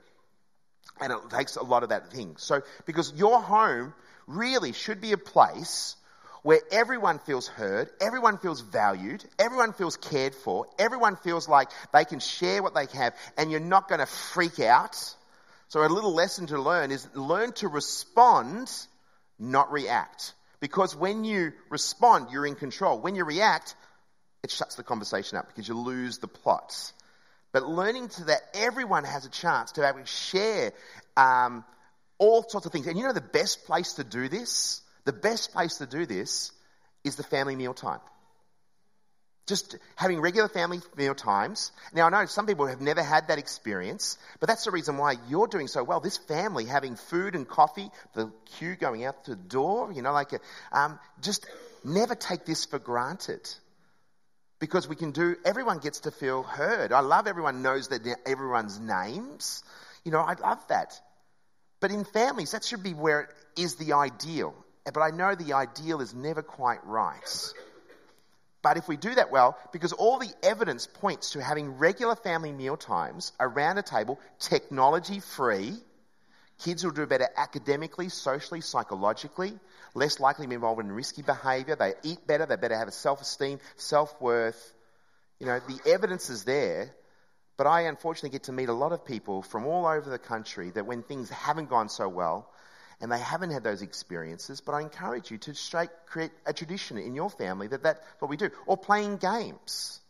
And 1.00 1.12
it 1.12 1.18
takes 1.30 1.56
a 1.56 1.62
lot 1.62 1.82
of 1.82 1.90
that 1.90 2.10
thing. 2.10 2.36
So, 2.38 2.62
because 2.86 3.12
your 3.14 3.42
home 3.42 3.92
really 4.26 4.72
should 4.72 5.00
be 5.00 5.12
a 5.12 5.18
place 5.18 5.96
where 6.42 6.60
everyone 6.70 7.18
feels 7.18 7.48
heard, 7.48 7.90
everyone 8.00 8.38
feels 8.38 8.60
valued, 8.60 9.24
everyone 9.38 9.72
feels 9.72 9.96
cared 9.96 10.34
for, 10.34 10.66
everyone 10.78 11.16
feels 11.16 11.48
like 11.48 11.70
they 11.92 12.04
can 12.04 12.20
share 12.20 12.62
what 12.62 12.74
they 12.74 12.86
have, 12.96 13.14
and 13.36 13.50
you're 13.50 13.58
not 13.58 13.88
going 13.88 13.98
to 13.98 14.06
freak 14.06 14.60
out. 14.60 14.96
So, 15.68 15.84
a 15.84 15.88
little 15.88 16.14
lesson 16.14 16.46
to 16.46 16.60
learn 16.60 16.92
is 16.92 17.08
learn 17.14 17.52
to 17.54 17.66
respond, 17.66 18.70
not 19.40 19.72
react. 19.72 20.34
Because 20.60 20.94
when 20.94 21.24
you 21.24 21.52
respond, 21.68 22.28
you're 22.30 22.46
in 22.46 22.54
control. 22.54 23.00
When 23.00 23.16
you 23.16 23.24
react, 23.24 23.74
it 24.44 24.50
shuts 24.52 24.76
the 24.76 24.84
conversation 24.84 25.38
up 25.38 25.48
because 25.48 25.66
you 25.66 25.76
lose 25.76 26.18
the 26.18 26.28
plot. 26.28 26.92
But 27.52 27.68
learning 27.68 28.08
to 28.10 28.24
that 28.26 28.42
everyone 28.54 29.04
has 29.04 29.26
a 29.26 29.30
chance 29.30 29.72
to 29.72 29.86
actually 29.86 30.06
share 30.06 30.72
um, 31.16 31.64
all 32.18 32.42
sorts 32.48 32.66
of 32.66 32.72
things. 32.72 32.86
And 32.86 32.98
you 32.98 33.04
know 33.04 33.12
the 33.12 33.20
best 33.20 33.64
place 33.64 33.94
to 33.94 34.04
do 34.04 34.28
this? 34.28 34.80
The 35.04 35.12
best 35.12 35.52
place 35.52 35.78
to 35.78 35.86
do 35.86 36.06
this 36.06 36.52
is 37.04 37.16
the 37.16 37.22
family 37.22 37.56
meal 37.56 37.74
time. 37.74 38.00
Just 39.46 39.76
having 39.94 40.20
regular 40.20 40.48
family 40.48 40.80
meal 40.96 41.14
times. 41.14 41.70
Now, 41.94 42.06
I 42.06 42.10
know 42.10 42.26
some 42.26 42.46
people 42.46 42.66
have 42.66 42.80
never 42.80 43.02
had 43.02 43.28
that 43.28 43.38
experience, 43.38 44.18
but 44.40 44.48
that's 44.48 44.64
the 44.64 44.72
reason 44.72 44.96
why 44.96 45.14
you're 45.28 45.46
doing 45.46 45.68
so 45.68 45.84
well. 45.84 46.00
This 46.00 46.16
family 46.16 46.64
having 46.64 46.96
food 46.96 47.36
and 47.36 47.46
coffee, 47.46 47.88
the 48.14 48.32
queue 48.56 48.74
going 48.74 49.04
out 49.04 49.24
the 49.24 49.36
door, 49.36 49.92
you 49.92 50.02
know, 50.02 50.12
like, 50.12 50.32
a, 50.32 50.40
um, 50.72 50.98
just 51.22 51.46
never 51.84 52.16
take 52.16 52.44
this 52.44 52.64
for 52.64 52.80
granted. 52.80 53.48
Because 54.58 54.88
we 54.88 54.96
can 54.96 55.12
do, 55.12 55.36
everyone 55.44 55.78
gets 55.78 56.00
to 56.00 56.10
feel 56.10 56.42
heard. 56.42 56.90
I 56.90 57.00
love 57.00 57.28
everyone 57.28 57.62
knows 57.62 57.88
that 57.88 58.00
everyone's 58.26 58.80
names. 58.80 59.62
You 60.02 60.10
know, 60.10 60.20
I 60.20 60.34
love 60.34 60.66
that. 60.70 61.00
But 61.86 61.94
in 61.94 62.02
families, 62.02 62.50
that 62.50 62.64
should 62.64 62.82
be 62.82 62.94
where 62.94 63.20
it 63.20 63.30
is 63.56 63.76
the 63.76 63.92
ideal. 63.92 64.56
But 64.84 65.02
I 65.02 65.10
know 65.10 65.36
the 65.36 65.52
ideal 65.52 66.00
is 66.00 66.14
never 66.14 66.42
quite 66.42 66.84
right. 66.84 67.52
But 68.60 68.76
if 68.76 68.88
we 68.88 68.96
do 68.96 69.14
that 69.14 69.30
well, 69.30 69.56
because 69.70 69.92
all 69.92 70.18
the 70.18 70.32
evidence 70.42 70.88
points 70.88 71.30
to 71.34 71.40
having 71.40 71.78
regular 71.78 72.16
family 72.16 72.50
meal 72.50 72.76
times 72.76 73.30
around 73.38 73.78
a 73.78 73.84
table, 73.84 74.18
technology 74.40 75.20
free, 75.20 75.74
kids 76.58 76.82
will 76.82 76.90
do 76.90 77.06
better 77.06 77.28
academically, 77.36 78.08
socially, 78.08 78.62
psychologically, 78.62 79.56
less 79.94 80.18
likely 80.18 80.46
to 80.46 80.48
be 80.48 80.56
involved 80.56 80.80
in 80.80 80.90
risky 80.90 81.22
behavior, 81.22 81.76
they 81.76 81.94
eat 82.02 82.26
better, 82.26 82.46
they 82.46 82.56
better 82.56 82.76
have 82.76 82.88
a 82.88 82.90
self 82.90 83.20
esteem, 83.20 83.60
self 83.76 84.20
worth. 84.20 84.74
You 85.38 85.46
know, 85.46 85.60
the 85.60 85.88
evidence 85.88 86.30
is 86.30 86.42
there. 86.42 86.90
But 87.56 87.66
I 87.66 87.82
unfortunately 87.82 88.30
get 88.30 88.44
to 88.44 88.52
meet 88.52 88.68
a 88.68 88.74
lot 88.74 88.92
of 88.92 89.04
people 89.04 89.42
from 89.42 89.66
all 89.66 89.86
over 89.86 90.10
the 90.10 90.18
country 90.18 90.70
that 90.70 90.86
when 90.86 91.02
things 91.02 91.30
haven't 91.30 91.70
gone 91.70 91.88
so 91.88 92.08
well, 92.08 92.50
and 93.00 93.12
they 93.12 93.18
haven't 93.18 93.50
had 93.50 93.62
those 93.62 93.82
experiences, 93.82 94.60
but 94.60 94.72
I 94.72 94.80
encourage 94.80 95.30
you 95.30 95.38
to 95.38 95.54
straight 95.54 95.90
create 96.06 96.30
a 96.46 96.52
tradition 96.52 96.96
in 96.96 97.14
your 97.14 97.28
family 97.28 97.68
that 97.68 97.82
that's 97.82 98.00
what 98.20 98.30
we 98.30 98.36
do. 98.36 98.50
Or 98.66 98.76
playing 98.76 99.18
games. 99.18 100.00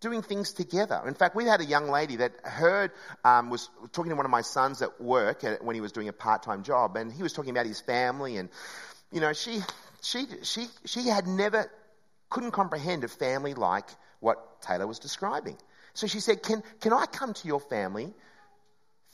Doing 0.00 0.20
things 0.20 0.52
together. 0.52 1.02
In 1.06 1.14
fact, 1.14 1.34
we 1.34 1.46
had 1.46 1.62
a 1.62 1.64
young 1.64 1.88
lady 1.88 2.16
that 2.16 2.32
heard, 2.44 2.92
um, 3.24 3.48
was 3.48 3.70
talking 3.92 4.10
to 4.10 4.16
one 4.16 4.26
of 4.26 4.30
my 4.30 4.42
sons 4.42 4.82
at 4.82 5.00
work 5.00 5.42
when 5.62 5.74
he 5.74 5.80
was 5.80 5.92
doing 5.92 6.08
a 6.08 6.12
part-time 6.12 6.64
job, 6.64 6.96
and 6.96 7.10
he 7.10 7.22
was 7.22 7.32
talking 7.32 7.50
about 7.50 7.64
his 7.64 7.80
family, 7.80 8.36
and, 8.36 8.50
you 9.10 9.20
know, 9.22 9.32
she, 9.32 9.60
she, 10.02 10.26
she, 10.42 10.66
she 10.84 11.08
had 11.08 11.26
never, 11.26 11.70
couldn't 12.28 12.50
comprehend 12.50 13.04
a 13.04 13.08
family 13.08 13.54
like 13.54 13.88
what 14.20 14.60
Taylor 14.60 14.86
was 14.86 14.98
describing. 14.98 15.56
So 15.96 16.06
she 16.06 16.20
said, 16.20 16.42
can, 16.42 16.62
can 16.80 16.92
I 16.92 17.06
come 17.06 17.34
to 17.34 17.48
your 17.48 17.60
family 17.60 18.14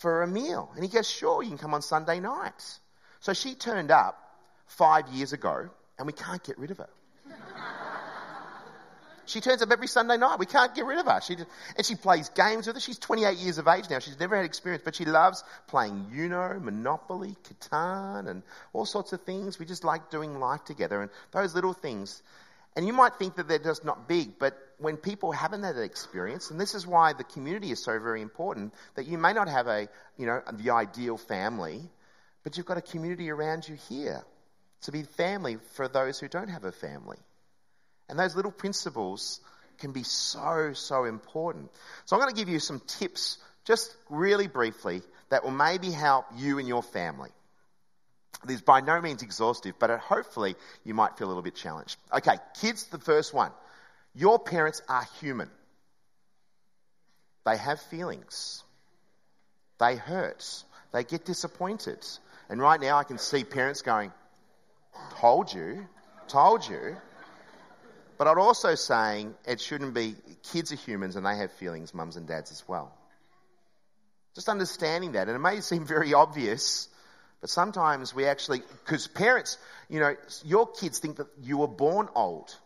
for 0.03 0.23
a 0.23 0.27
meal. 0.27 0.69
And 0.75 0.85
he 0.85 0.91
goes, 0.91 1.09
Sure, 1.09 1.43
you 1.43 1.49
can 1.49 1.59
come 1.59 1.75
on 1.75 1.81
Sunday 1.81 2.21
nights. 2.21 2.81
So 3.21 3.33
she 3.33 3.55
turned 3.55 3.91
up 3.91 4.19
five 4.67 5.09
years 5.09 5.33
ago, 5.33 5.71
and 5.97 6.07
we 6.07 6.13
can't 6.13 6.43
get 6.43 6.59
rid 6.59 6.73
of 6.73 6.79
her. 6.79 6.89
she 9.27 9.41
turns 9.41 9.63
up 9.63 9.71
every 9.71 9.87
Sunday 9.87 10.17
night. 10.17 10.41
We 10.41 10.47
can't 10.47 10.75
get 10.75 10.87
rid 10.87 10.99
of 10.99 11.07
her. 11.07 11.21
She 11.23 11.37
just, 11.37 11.49
and 11.77 11.87
she 11.87 11.95
plays 11.95 12.29
games 12.31 12.67
with 12.67 12.77
us. 12.77 12.83
She's 12.83 12.99
28 12.99 13.39
years 13.39 13.59
of 13.59 13.69
age 13.69 13.89
now. 13.89 14.01
She's 14.01 14.19
never 14.19 14.35
had 14.35 14.45
experience, 14.45 14.83
but 14.85 14.97
she 14.97 15.05
loves 15.05 15.45
playing 15.69 16.11
Uno, 16.13 16.59
Monopoly, 16.59 17.37
Catan, 17.45 18.29
and 18.29 18.43
all 18.73 18.85
sorts 18.85 19.13
of 19.13 19.23
things. 19.23 19.61
We 19.61 19.67
just 19.67 19.85
like 19.85 20.11
doing 20.11 20.41
life 20.41 20.65
together. 20.65 21.01
And 21.01 21.13
those 21.31 21.55
little 21.55 21.75
things 21.75 22.21
and 22.75 22.87
you 22.87 22.93
might 22.93 23.15
think 23.17 23.37
that 23.37 23.49
they're 23.49 23.59
just 23.59 23.85
not 23.85 24.09
big, 24.09 24.39
but 24.39 24.57
when 24.79 24.97
people 24.97 25.33
haven't 25.33 25.63
had 25.63 25.77
that 25.77 25.83
experience, 25.83 26.51
and 26.51 26.61
this 26.61 26.75
is 26.75 26.87
why 26.87 27.13
the 27.13 27.25
community 27.25 27.71
is 27.71 27.83
so 27.83 27.99
very 27.99 28.23
important, 28.23 28.73
that 28.95 29.07
you 29.07 29.19
may 29.19 29.33
not 29.33 29.49
have 29.49 29.67
a, 29.67 29.89
you 30.17 30.27
know, 30.27 30.43
the 30.53 30.71
ideal 30.71 31.19
family, 31.19 31.83
but 32.43 32.57
you've 32.57 32.67
got 32.67 32.79
a 32.79 32.83
community 32.83 33.31
around 33.31 33.69
you 33.69 33.77
here 33.89 34.25
to 34.83 34.93
be 34.93 35.03
family 35.03 35.59
for 35.75 35.87
those 35.87 36.19
who 36.19 36.29
don't 36.29 36.49
have 36.49 36.65
a 36.65 36.73
family. 36.73 37.19
And 38.09 38.19
those 38.19 38.35
little 38.35 38.51
principles 38.51 39.41
can 39.79 39.93
be 39.93 40.03
so, 40.03 40.73
so 40.75 41.05
important. 41.05 41.71
So 42.05 42.17
I'm 42.17 42.23
going 42.23 42.35
to 42.35 42.41
give 42.41 42.49
you 42.49 42.59
some 42.59 42.81
tips, 42.87 43.39
just 43.65 43.95
really 44.09 44.49
briefly, 44.49 45.03
that 45.29 45.45
will 45.45 45.51
maybe 45.51 45.91
help 45.91 46.27
you 46.37 46.59
and 46.59 46.67
your 46.67 46.83
family. 46.83 47.31
These 48.45 48.63
by 48.63 48.81
no 48.81 49.01
means 49.01 49.23
exhaustive, 49.23 49.75
but 49.79 49.91
hopefully 50.01 50.57
you 50.85 50.95
might 50.95 51.17
feel 51.17 51.29
a 51.29 51.31
little 51.31 51.43
bit 51.43 51.55
challenged. 51.55 51.97
Okay, 52.13 52.37
kids, 52.61 52.85
the 52.87 52.99
first 52.99 53.33
one. 53.33 53.53
Your 54.15 54.39
parents 54.39 54.83
are 54.89 55.07
human. 55.21 55.51
They 57.45 57.57
have 57.57 57.81
feelings. 57.81 58.63
They 59.79 59.97
hurt. 59.97 60.65
They 60.93 61.05
get 61.05 61.25
disappointed. 61.25 62.05
And 62.49 62.61
right 62.61 62.81
now 62.81 62.99
I 62.99 63.05
can 63.05 63.19
see 63.19 63.45
parents 63.45 63.83
going, 63.83 64.13
told 65.17 65.53
you, 65.53 65.87
told 66.29 66.67
you. 66.69 66.97
But 68.19 68.27
I'd 68.29 68.39
also 68.39 68.75
saying 68.75 69.35
it 69.47 69.61
shouldn't 69.61 69.95
be, 69.95 70.15
kids 70.53 70.73
are 70.73 70.77
humans 70.77 71.17
and 71.17 71.25
they 71.25 71.37
have 71.37 71.51
feelings, 71.53 71.95
mums 71.95 72.17
and 72.17 72.27
dads 72.27 72.53
as 72.53 72.63
well. 72.69 72.93
Just 74.35 74.49
understanding 74.49 75.13
that. 75.13 75.29
And 75.29 75.37
it 75.37 75.41
may 75.41 75.61
seem 75.61 75.87
very 75.87 76.15
obvious, 76.15 76.89
but 77.43 77.51
sometimes 77.51 78.15
we 78.15 78.25
actually, 78.25 78.63
because 78.85 79.09
parents, 79.09 79.59
you 79.91 79.99
know, 79.99 80.15
your 80.45 80.67
kids 80.67 81.01
think 81.01 81.17
that 81.17 81.27
you 81.43 81.59
were 81.59 81.69
born 81.69 82.09
old, 82.15 82.57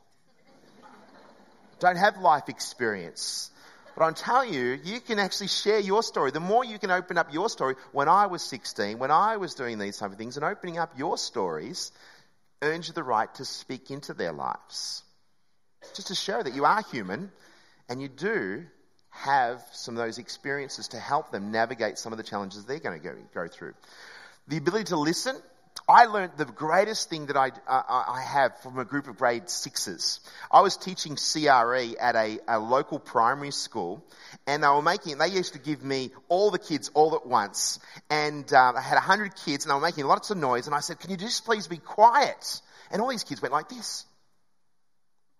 don't 1.80 1.96
have 1.96 2.18
life 2.18 2.48
experience. 2.48 3.50
But 3.96 4.04
I'm 4.04 4.12
telling 4.12 4.52
you, 4.52 4.78
you 4.84 5.00
can 5.00 5.18
actually 5.18 5.48
share 5.48 5.78
your 5.78 6.02
story. 6.02 6.30
The 6.30 6.40
more 6.40 6.62
you 6.62 6.78
can 6.78 6.90
open 6.90 7.16
up 7.16 7.32
your 7.32 7.48
story, 7.48 7.74
when 7.92 8.08
I 8.10 8.26
was 8.26 8.42
16, 8.42 8.98
when 8.98 9.10
I 9.10 9.38
was 9.38 9.54
doing 9.54 9.78
these 9.78 9.96
type 9.96 10.12
of 10.12 10.18
things, 10.18 10.36
and 10.36 10.44
opening 10.44 10.76
up 10.76 10.92
your 10.98 11.16
stories 11.16 11.90
earns 12.60 12.88
you 12.88 12.92
the 12.92 13.02
right 13.02 13.34
to 13.36 13.46
speak 13.46 13.90
into 13.90 14.12
their 14.12 14.32
lives. 14.32 15.02
Just 15.94 16.08
to 16.08 16.14
show 16.14 16.42
that 16.42 16.54
you 16.54 16.66
are 16.66 16.82
human 16.92 17.32
and 17.88 18.02
you 18.02 18.08
do 18.08 18.66
have 19.08 19.62
some 19.72 19.96
of 19.96 20.04
those 20.04 20.18
experiences 20.18 20.88
to 20.88 20.98
help 20.98 21.32
them 21.32 21.50
navigate 21.50 21.96
some 21.96 22.12
of 22.12 22.18
the 22.18 22.24
challenges 22.24 22.66
they're 22.66 22.78
going 22.78 23.00
to 23.00 23.02
go, 23.02 23.14
go 23.34 23.48
through. 23.48 23.72
The 24.48 24.56
ability 24.56 24.84
to 24.84 24.96
listen. 24.96 25.36
I 25.88 26.06
learned 26.06 26.32
the 26.36 26.46
greatest 26.46 27.10
thing 27.10 27.26
that 27.26 27.36
I, 27.36 27.50
uh, 27.68 27.82
I 27.88 28.22
have 28.26 28.58
from 28.60 28.78
a 28.78 28.84
group 28.84 29.06
of 29.06 29.18
grade 29.18 29.48
sixes. 29.48 30.20
I 30.50 30.60
was 30.60 30.76
teaching 30.76 31.16
CRE 31.16 31.94
at 32.00 32.16
a, 32.16 32.40
a 32.48 32.58
local 32.58 32.98
primary 32.98 33.52
school, 33.52 34.04
and 34.48 34.64
they 34.64 34.68
were 34.68 34.82
making, 34.82 35.18
they 35.18 35.28
used 35.28 35.52
to 35.52 35.60
give 35.60 35.84
me 35.84 36.10
all 36.28 36.50
the 36.50 36.58
kids 36.58 36.90
all 36.94 37.14
at 37.14 37.24
once, 37.24 37.78
and 38.10 38.52
uh, 38.52 38.72
I 38.76 38.80
had 38.80 38.94
100 38.94 39.36
kids, 39.44 39.64
and 39.64 39.70
they 39.70 39.74
were 39.74 39.80
making 39.80 40.06
lots 40.06 40.30
of 40.30 40.38
noise, 40.38 40.66
and 40.66 40.74
I 40.74 40.80
said, 40.80 40.98
can 40.98 41.10
you 41.10 41.16
just 41.16 41.44
please 41.44 41.68
be 41.68 41.76
quiet? 41.76 42.60
And 42.90 43.00
all 43.00 43.08
these 43.08 43.24
kids 43.24 43.40
went 43.40 43.52
like 43.52 43.68
this. 43.68 44.06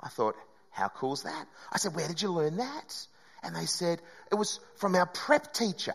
I 0.01 0.09
thought, 0.11 0.37
how 0.71 0.89
cool 0.89 1.15
is 1.15 1.23
that? 1.23 1.47
I 1.73 1.79
said, 1.79 1.97
where 1.97 2.07
did 2.07 2.23
you 2.23 2.31
learn 2.31 2.59
that? 2.59 3.07
And 3.43 3.57
they 3.57 3.67
said, 3.67 4.01
it 4.31 4.35
was 4.35 4.61
from 4.77 4.95
our 4.95 5.07
prep 5.07 5.53
teacher. 5.53 5.95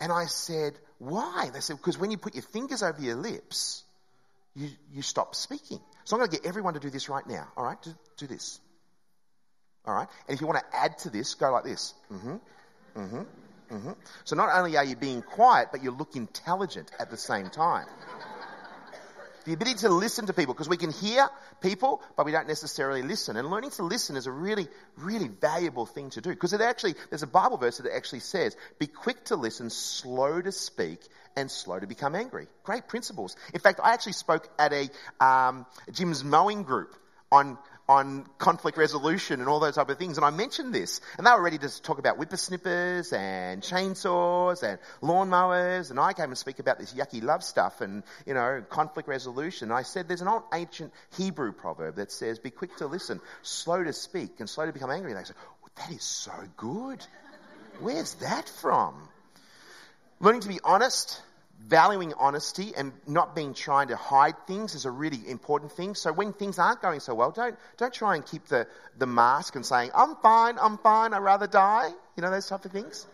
And 0.00 0.10
I 0.10 0.26
said, 0.26 0.78
why? 1.02 1.50
They 1.52 1.58
said, 1.58 1.78
because 1.78 1.98
when 1.98 2.12
you 2.12 2.16
put 2.16 2.34
your 2.34 2.44
fingers 2.44 2.82
over 2.82 3.00
your 3.00 3.16
lips, 3.16 3.82
you, 4.54 4.68
you 4.92 5.02
stop 5.02 5.34
speaking. 5.34 5.80
So 6.04 6.14
I'm 6.14 6.20
going 6.20 6.30
to 6.30 6.36
get 6.36 6.46
everyone 6.46 6.74
to 6.74 6.80
do 6.80 6.90
this 6.90 7.08
right 7.08 7.26
now. 7.26 7.48
All 7.56 7.64
right? 7.64 7.76
Do, 7.82 7.90
do 8.18 8.26
this. 8.28 8.60
All 9.84 9.94
right? 9.94 10.06
And 10.28 10.34
if 10.34 10.40
you 10.40 10.46
want 10.46 10.60
to 10.60 10.76
add 10.76 10.98
to 10.98 11.10
this, 11.10 11.34
go 11.34 11.50
like 11.50 11.64
this. 11.64 11.94
Mm-hmm. 12.12 12.36
Mm-hmm. 12.96 13.74
Mm-hmm. 13.74 13.92
So 14.24 14.36
not 14.36 14.50
only 14.56 14.76
are 14.76 14.84
you 14.84 14.94
being 14.94 15.22
quiet, 15.22 15.68
but 15.72 15.82
you 15.82 15.90
look 15.90 16.14
intelligent 16.14 16.92
at 17.00 17.10
the 17.10 17.16
same 17.16 17.50
time. 17.50 17.86
The 19.44 19.52
ability 19.52 19.78
to 19.80 19.88
listen 19.88 20.26
to 20.26 20.32
people, 20.32 20.54
because 20.54 20.68
we 20.68 20.76
can 20.76 20.92
hear 20.92 21.28
people, 21.60 22.02
but 22.16 22.26
we 22.26 22.32
don't 22.32 22.48
necessarily 22.48 23.02
listen. 23.02 23.36
And 23.36 23.50
learning 23.50 23.70
to 23.72 23.82
listen 23.82 24.16
is 24.16 24.26
a 24.26 24.32
really, 24.32 24.68
really 24.96 25.28
valuable 25.28 25.86
thing 25.86 26.10
to 26.10 26.20
do. 26.20 26.30
Because 26.30 26.52
it 26.52 26.60
actually, 26.60 26.94
there's 27.10 27.22
a 27.22 27.26
Bible 27.28 27.56
verse 27.56 27.78
that 27.78 27.92
actually 27.92 28.20
says, 28.20 28.56
be 28.78 28.86
quick 28.86 29.24
to 29.26 29.36
listen, 29.36 29.70
slow 29.70 30.40
to 30.40 30.52
speak, 30.52 31.00
and 31.36 31.50
slow 31.50 31.78
to 31.78 31.86
become 31.86 32.14
angry. 32.14 32.46
Great 32.64 32.88
principles. 32.88 33.36
In 33.54 33.60
fact, 33.60 33.80
I 33.82 33.94
actually 33.94 34.12
spoke 34.12 34.48
at 34.58 34.72
a 34.72 34.90
um, 35.24 35.66
Jim's 35.90 36.22
mowing 36.22 36.62
group 36.62 36.94
on 37.30 37.58
on 37.88 38.24
conflict 38.38 38.78
resolution 38.78 39.40
and 39.40 39.48
all 39.48 39.60
those 39.60 39.74
type 39.74 39.88
of 39.88 39.98
things. 39.98 40.16
And 40.16 40.24
I 40.24 40.30
mentioned 40.30 40.74
this, 40.74 41.00
and 41.18 41.26
they 41.26 41.30
were 41.30 41.42
ready 41.42 41.58
to 41.58 41.82
talk 41.82 41.98
about 41.98 42.18
whippersnippers 42.18 43.12
and 43.12 43.62
chainsaws 43.62 44.62
and 44.62 44.78
lawnmowers. 45.02 45.90
And 45.90 45.98
I 45.98 46.12
came 46.12 46.26
and 46.26 46.38
speak 46.38 46.58
about 46.58 46.78
this 46.78 46.94
yucky 46.94 47.22
love 47.22 47.42
stuff 47.42 47.80
and, 47.80 48.02
you 48.26 48.34
know, 48.34 48.64
conflict 48.68 49.08
resolution. 49.08 49.70
And 49.70 49.78
I 49.78 49.82
said 49.82 50.08
there's 50.08 50.22
an 50.22 50.28
old 50.28 50.44
ancient 50.54 50.92
Hebrew 51.16 51.52
proverb 51.52 51.96
that 51.96 52.12
says, 52.12 52.38
be 52.38 52.50
quick 52.50 52.76
to 52.76 52.86
listen, 52.86 53.20
slow 53.42 53.82
to 53.82 53.92
speak, 53.92 54.40
and 54.40 54.48
slow 54.48 54.66
to 54.66 54.72
become 54.72 54.90
angry. 54.90 55.12
And 55.12 55.20
they 55.20 55.24
said, 55.24 55.36
oh, 55.40 55.68
that 55.76 55.90
is 55.90 56.04
so 56.04 56.32
good. 56.56 57.04
Where's 57.80 58.14
that 58.14 58.48
from? 58.48 58.94
Learning 60.20 60.40
to 60.42 60.48
be 60.48 60.60
honest, 60.62 61.20
valuing 61.66 62.12
honesty 62.14 62.72
and 62.76 62.92
not 63.06 63.34
being 63.34 63.54
trying 63.54 63.88
to 63.88 63.96
hide 63.96 64.34
things 64.46 64.74
is 64.74 64.84
a 64.84 64.90
really 64.90 65.20
important 65.28 65.72
thing. 65.72 65.94
So 65.94 66.12
when 66.12 66.32
things 66.32 66.58
aren't 66.58 66.82
going 66.82 67.00
so 67.00 67.14
well, 67.14 67.30
don't, 67.30 67.56
don't 67.76 67.92
try 67.92 68.16
and 68.16 68.24
keep 68.24 68.46
the, 68.46 68.66
the 68.98 69.06
mask 69.06 69.54
and 69.56 69.64
saying, 69.64 69.90
I'm 69.94 70.16
fine, 70.16 70.58
I'm 70.60 70.78
fine, 70.78 71.14
I'd 71.14 71.18
rather 71.18 71.46
die. 71.46 71.90
You 72.16 72.22
know, 72.22 72.30
those 72.30 72.46
type 72.46 72.64
of 72.64 72.72
things. 72.72 73.06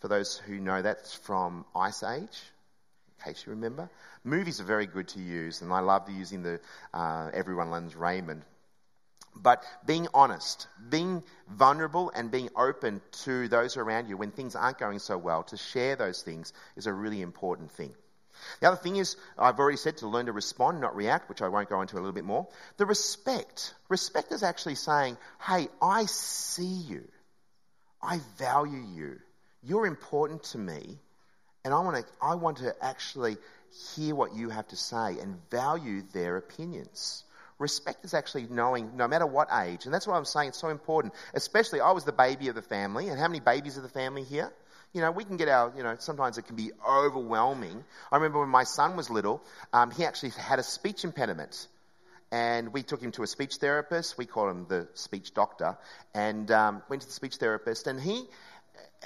For 0.00 0.08
those 0.08 0.36
who 0.38 0.60
know, 0.60 0.82
that's 0.82 1.14
from 1.14 1.64
Ice 1.74 2.02
Age, 2.02 2.20
in 2.22 3.24
case 3.24 3.44
you 3.46 3.50
remember. 3.50 3.90
Movies 4.22 4.60
are 4.60 4.64
very 4.64 4.86
good 4.86 5.08
to 5.08 5.20
use, 5.20 5.62
and 5.62 5.72
I 5.72 5.80
love 5.80 6.08
using 6.08 6.42
the 6.42 6.60
uh, 6.94 7.30
Everyone 7.32 7.70
Loves 7.70 7.96
Raymond 7.96 8.42
but 9.34 9.62
being 9.86 10.08
honest, 10.14 10.66
being 10.88 11.22
vulnerable 11.48 12.10
and 12.14 12.30
being 12.30 12.50
open 12.56 13.00
to 13.24 13.48
those 13.48 13.76
around 13.76 14.08
you 14.08 14.16
when 14.16 14.30
things 14.30 14.56
aren't 14.56 14.78
going 14.78 14.98
so 14.98 15.16
well, 15.16 15.42
to 15.44 15.56
share 15.56 15.96
those 15.96 16.22
things 16.22 16.52
is 16.76 16.86
a 16.86 16.92
really 16.92 17.22
important 17.22 17.70
thing. 17.70 17.94
The 18.60 18.68
other 18.68 18.76
thing 18.76 18.96
is, 18.96 19.16
I've 19.36 19.58
already 19.58 19.76
said 19.76 19.98
to 19.98 20.08
learn 20.08 20.26
to 20.26 20.32
respond, 20.32 20.80
not 20.80 20.94
react, 20.94 21.28
which 21.28 21.42
I 21.42 21.48
won't 21.48 21.68
go 21.68 21.80
into 21.82 21.96
a 21.96 22.00
little 22.00 22.12
bit 22.12 22.24
more. 22.24 22.46
The 22.76 22.86
respect. 22.86 23.74
Respect 23.88 24.32
is 24.32 24.42
actually 24.42 24.76
saying, 24.76 25.16
hey, 25.44 25.68
I 25.82 26.06
see 26.06 26.64
you. 26.64 27.04
I 28.00 28.20
value 28.38 28.84
you. 28.94 29.18
You're 29.62 29.86
important 29.86 30.44
to 30.44 30.58
me. 30.58 30.98
And 31.64 31.74
I 31.74 31.80
want 31.80 31.96
to, 31.96 32.04
I 32.22 32.36
want 32.36 32.58
to 32.58 32.74
actually 32.80 33.36
hear 33.94 34.14
what 34.14 34.34
you 34.34 34.50
have 34.50 34.68
to 34.68 34.76
say 34.76 35.18
and 35.18 35.36
value 35.50 36.02
their 36.12 36.36
opinions. 36.36 37.24
Respect 37.58 38.04
is 38.04 38.14
actually 38.14 38.46
knowing 38.48 38.96
no 38.96 39.08
matter 39.08 39.26
what 39.26 39.48
age. 39.52 39.84
And 39.84 39.92
that's 39.92 40.06
why 40.06 40.16
I'm 40.16 40.24
saying 40.24 40.50
it's 40.50 40.60
so 40.60 40.68
important. 40.68 41.12
Especially, 41.34 41.80
I 41.80 41.90
was 41.90 42.04
the 42.04 42.12
baby 42.12 42.48
of 42.48 42.54
the 42.54 42.62
family. 42.62 43.08
And 43.08 43.18
how 43.18 43.26
many 43.26 43.40
babies 43.40 43.76
of 43.76 43.82
the 43.82 43.88
family 43.88 44.22
here? 44.22 44.52
You 44.92 45.00
know, 45.00 45.10
we 45.10 45.24
can 45.24 45.36
get 45.36 45.48
our, 45.48 45.72
you 45.76 45.82
know, 45.82 45.96
sometimes 45.98 46.38
it 46.38 46.46
can 46.46 46.56
be 46.56 46.70
overwhelming. 46.88 47.84
I 48.10 48.16
remember 48.16 48.40
when 48.40 48.48
my 48.48 48.64
son 48.64 48.96
was 48.96 49.10
little, 49.10 49.42
um, 49.72 49.90
he 49.90 50.04
actually 50.04 50.30
had 50.30 50.58
a 50.58 50.62
speech 50.62 51.04
impediment. 51.04 51.66
And 52.30 52.72
we 52.72 52.82
took 52.82 53.02
him 53.02 53.12
to 53.12 53.22
a 53.22 53.26
speech 53.26 53.56
therapist. 53.56 54.16
We 54.16 54.26
call 54.26 54.48
him 54.48 54.66
the 54.68 54.88
speech 54.94 55.34
doctor. 55.34 55.76
And 56.14 56.50
um, 56.50 56.82
went 56.88 57.02
to 57.02 57.08
the 57.08 57.14
speech 57.14 57.36
therapist. 57.36 57.86
And 57.86 58.00
he, 58.00 58.24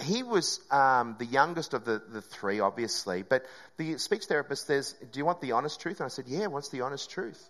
he 0.01 0.23
was 0.23 0.61
um, 0.71 1.17
the 1.19 1.27
youngest 1.27 1.73
of 1.73 1.85
the, 1.85 2.03
the 2.07 2.21
three, 2.21 2.61
obviously. 2.61 3.23
But 3.23 3.47
the 3.79 3.99
speech 3.99 4.25
therapist 4.25 4.67
says, 4.67 4.95
Do 5.11 5.19
you 5.19 5.25
want 5.25 5.41
the 5.41 5.53
honest 5.53 5.81
truth? 5.81 6.01
And 6.01 6.05
I 6.05 6.09
said, 6.09 6.27
Yeah, 6.29 6.49
what's 6.49 6.69
the 6.69 6.83
honest 6.83 7.11
truth? 7.11 7.49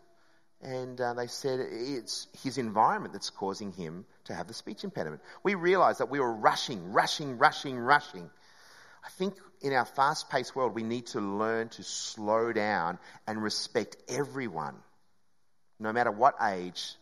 And 0.62 1.00
uh, 1.00 1.14
they 1.14 1.26
said 1.26 1.59
it's 1.61 2.28
his 2.45 2.57
environment 2.57 3.12
that's 3.12 3.31
causing 3.31 3.73
him 3.73 4.04
to 4.25 4.35
have 4.35 4.47
the 4.47 4.54
speech 4.54 4.85
impediment. 4.85 5.21
We 5.42 5.54
realized 5.54 5.99
that 5.99 6.11
we 6.11 6.21
were 6.21 6.33
rushing, 6.33 6.92
rushing, 6.92 7.37
rushing, 7.37 7.76
rushing. 7.76 8.31
I 9.04 9.09
think 9.11 9.35
in 9.61 9.73
our 9.73 9.85
fast 9.85 10.31
paced 10.31 10.54
world, 10.54 10.75
we 10.75 10.85
need 10.85 11.07
to 11.09 11.21
learn 11.21 11.69
to 11.71 11.83
slow 11.83 12.52
down 12.52 12.99
and 13.26 13.42
respect 13.42 13.97
everyone, 14.09 14.76
no 15.81 15.92
matter 15.92 16.12
what 16.12 16.37
age, 16.40 16.95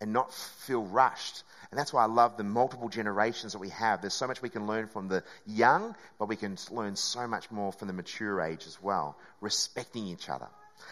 and 0.00 0.12
not 0.12 0.32
feel 0.32 0.84
rushed. 0.84 1.42
And 1.70 1.78
that's 1.78 1.92
why 1.92 2.02
I 2.02 2.06
love 2.06 2.36
the 2.36 2.44
multiple 2.44 2.88
generations 2.88 3.52
that 3.52 3.58
we 3.58 3.70
have. 3.70 4.00
There's 4.00 4.14
so 4.14 4.28
much 4.28 4.42
we 4.42 4.48
can 4.48 4.68
learn 4.68 4.86
from 4.86 5.08
the 5.08 5.24
young, 5.44 5.96
but 6.20 6.28
we 6.28 6.36
can 6.36 6.56
learn 6.70 6.94
so 6.94 7.26
much 7.26 7.50
more 7.50 7.72
from 7.72 7.88
the 7.88 7.94
mature 7.94 8.40
age 8.40 8.66
as 8.68 8.80
well, 8.80 9.16
respecting 9.40 10.06
each 10.06 10.28
other. 10.28 10.48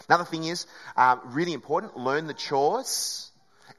Another 0.08 0.24
thing 0.24 0.44
is, 0.44 0.66
um, 0.96 1.20
really 1.26 1.52
important, 1.52 1.96
learn 1.96 2.26
the 2.26 2.34
chores. 2.34 3.30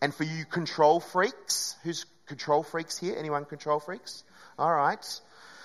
And 0.01 0.13
for 0.13 0.23
you 0.23 0.45
control 0.45 0.99
freaks, 0.99 1.75
who's 1.83 2.05
control 2.25 2.63
freaks 2.63 2.97
here? 2.97 3.15
Anyone 3.17 3.45
control 3.45 3.79
freaks? 3.79 4.23
All 4.57 4.73
right. 4.73 5.21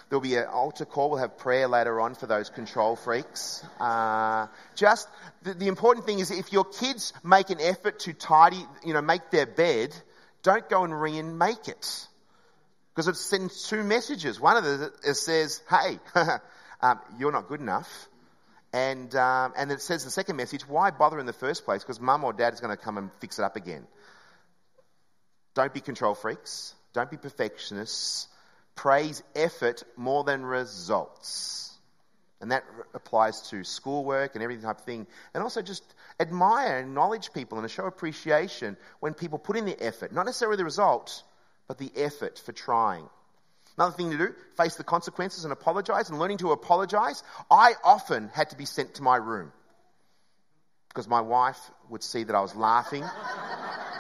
There'll 0.09 0.23
be 0.23 0.37
an 0.37 0.47
altar 0.47 0.85
call. 0.85 1.11
We'll 1.11 1.19
have 1.21 1.39
prayer 1.39 1.67
later 1.67 2.01
on 2.01 2.15
for 2.15 2.27
those 2.27 2.49
control 2.49 2.95
freaks. 2.95 3.65
Uh, 3.81 4.47
just 4.77 5.09
the, 5.43 5.55
the, 5.55 5.67
important 5.67 6.07
thing 6.07 6.21
is 6.21 6.31
if 6.31 6.53
your 6.53 6.65
kids 6.65 7.13
make 7.25 7.51
an 7.51 7.61
effort 7.61 7.99
to 8.01 8.13
tidy, 8.13 8.65
you 8.85 8.93
know, 8.93 9.03
make 9.03 9.31
their 9.31 9.47
bed, 9.47 9.95
don't 10.43 10.69
go 10.69 10.85
and 10.85 11.01
ring 11.01 11.19
and 11.19 11.39
make 11.39 11.67
it. 11.67 12.07
Because 12.95 13.09
it 13.09 13.17
sends 13.17 13.69
two 13.69 13.83
messages. 13.83 14.39
One 14.39 14.57
of 14.57 14.65
them 14.65 14.91
says, 15.15 15.61
hey, 15.69 15.99
um, 16.81 17.01
you're 17.19 17.33
not 17.33 17.49
good 17.49 17.61
enough. 17.61 18.09
And, 18.77 19.15
um, 19.15 19.55
and 19.57 19.73
it 19.73 19.81
says 19.81 20.05
the 20.05 20.11
second 20.11 20.37
message, 20.37 20.69
why 20.69 20.91
bother 20.91 21.19
in 21.19 21.25
the 21.25 21.33
first 21.33 21.65
place? 21.65 21.83
Because 21.83 21.99
mum 21.99 22.25
or 22.25 22.35
dad 22.35 22.53
is 22.53 22.61
going 22.61 22.77
to 22.77 22.83
come 22.83 22.99
and 22.99 23.11
fix 23.21 23.39
it 23.39 23.43
up 23.43 23.57
again. 23.57 23.87
Don't 25.55 25.73
be 25.73 25.81
control 25.81 26.15
freaks. 26.15 26.75
Don't 26.93 27.11
be 27.11 27.17
perfectionists. 27.17 28.29
Praise 28.75 29.23
effort 29.35 29.83
more 29.97 30.25
than 30.25 30.45
results. 30.45 31.73
And 32.43 32.51
that 32.51 32.65
applies 32.93 33.49
to 33.49 33.65
schoolwork 33.65 34.35
and 34.35 34.45
every 34.45 34.59
type 34.59 34.81
of 34.81 34.85
thing. 34.85 35.07
And 35.33 35.43
also 35.43 35.63
just 35.63 35.83
admire 36.21 36.77
and 36.77 36.89
acknowledge 36.89 37.33
people 37.33 37.59
and 37.59 37.71
show 37.71 37.87
appreciation 37.87 38.77
when 39.01 39.15
people 39.15 39.39
put 39.39 39.57
in 39.57 39.65
the 39.65 39.83
effort. 39.83 40.13
Not 40.13 40.27
necessarily 40.27 40.59
the 40.59 40.65
result, 40.65 41.23
but 41.67 41.79
the 41.79 41.91
effort 41.97 42.39
for 42.39 42.53
trying. 42.53 43.09
Another 43.77 43.95
thing 43.95 44.11
to 44.11 44.19
do, 44.19 44.35
face 44.57 44.77
the 44.77 44.85
consequences 44.85 45.45
and 45.45 45.53
apologize. 45.53 46.09
And 46.09 46.19
learning 46.19 46.39
to 46.39 46.53
apologize, 46.53 47.23
I 47.51 47.75
often 47.85 48.29
had 48.29 48.51
to 48.51 48.57
be 48.57 48.65
sent 48.65 48.95
to 48.95 49.03
my 49.03 49.17
room 49.17 49.53
because 50.89 51.09
my 51.09 51.21
wife 51.21 51.59
would 51.91 52.03
see 52.03 52.25
that 52.25 52.35
I 52.35 52.41
was 52.41 52.55
laughing. 52.55 53.05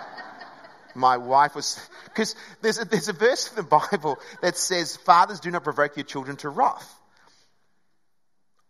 my 0.95 1.19
wife 1.19 1.55
was, 1.55 1.79
because 2.05 2.35
there's 2.63 2.81
a, 2.81 2.87
there's 2.87 3.09
a 3.09 3.13
verse 3.13 3.51
in 3.51 3.57
the 3.57 3.63
Bible 3.63 4.19
that 4.41 4.57
says, 4.57 4.97
Fathers, 4.97 5.41
do 5.41 5.51
not 5.51 5.63
provoke 5.63 5.97
your 5.97 6.05
children 6.05 6.39
to 6.39 6.49
wrath. 6.49 6.91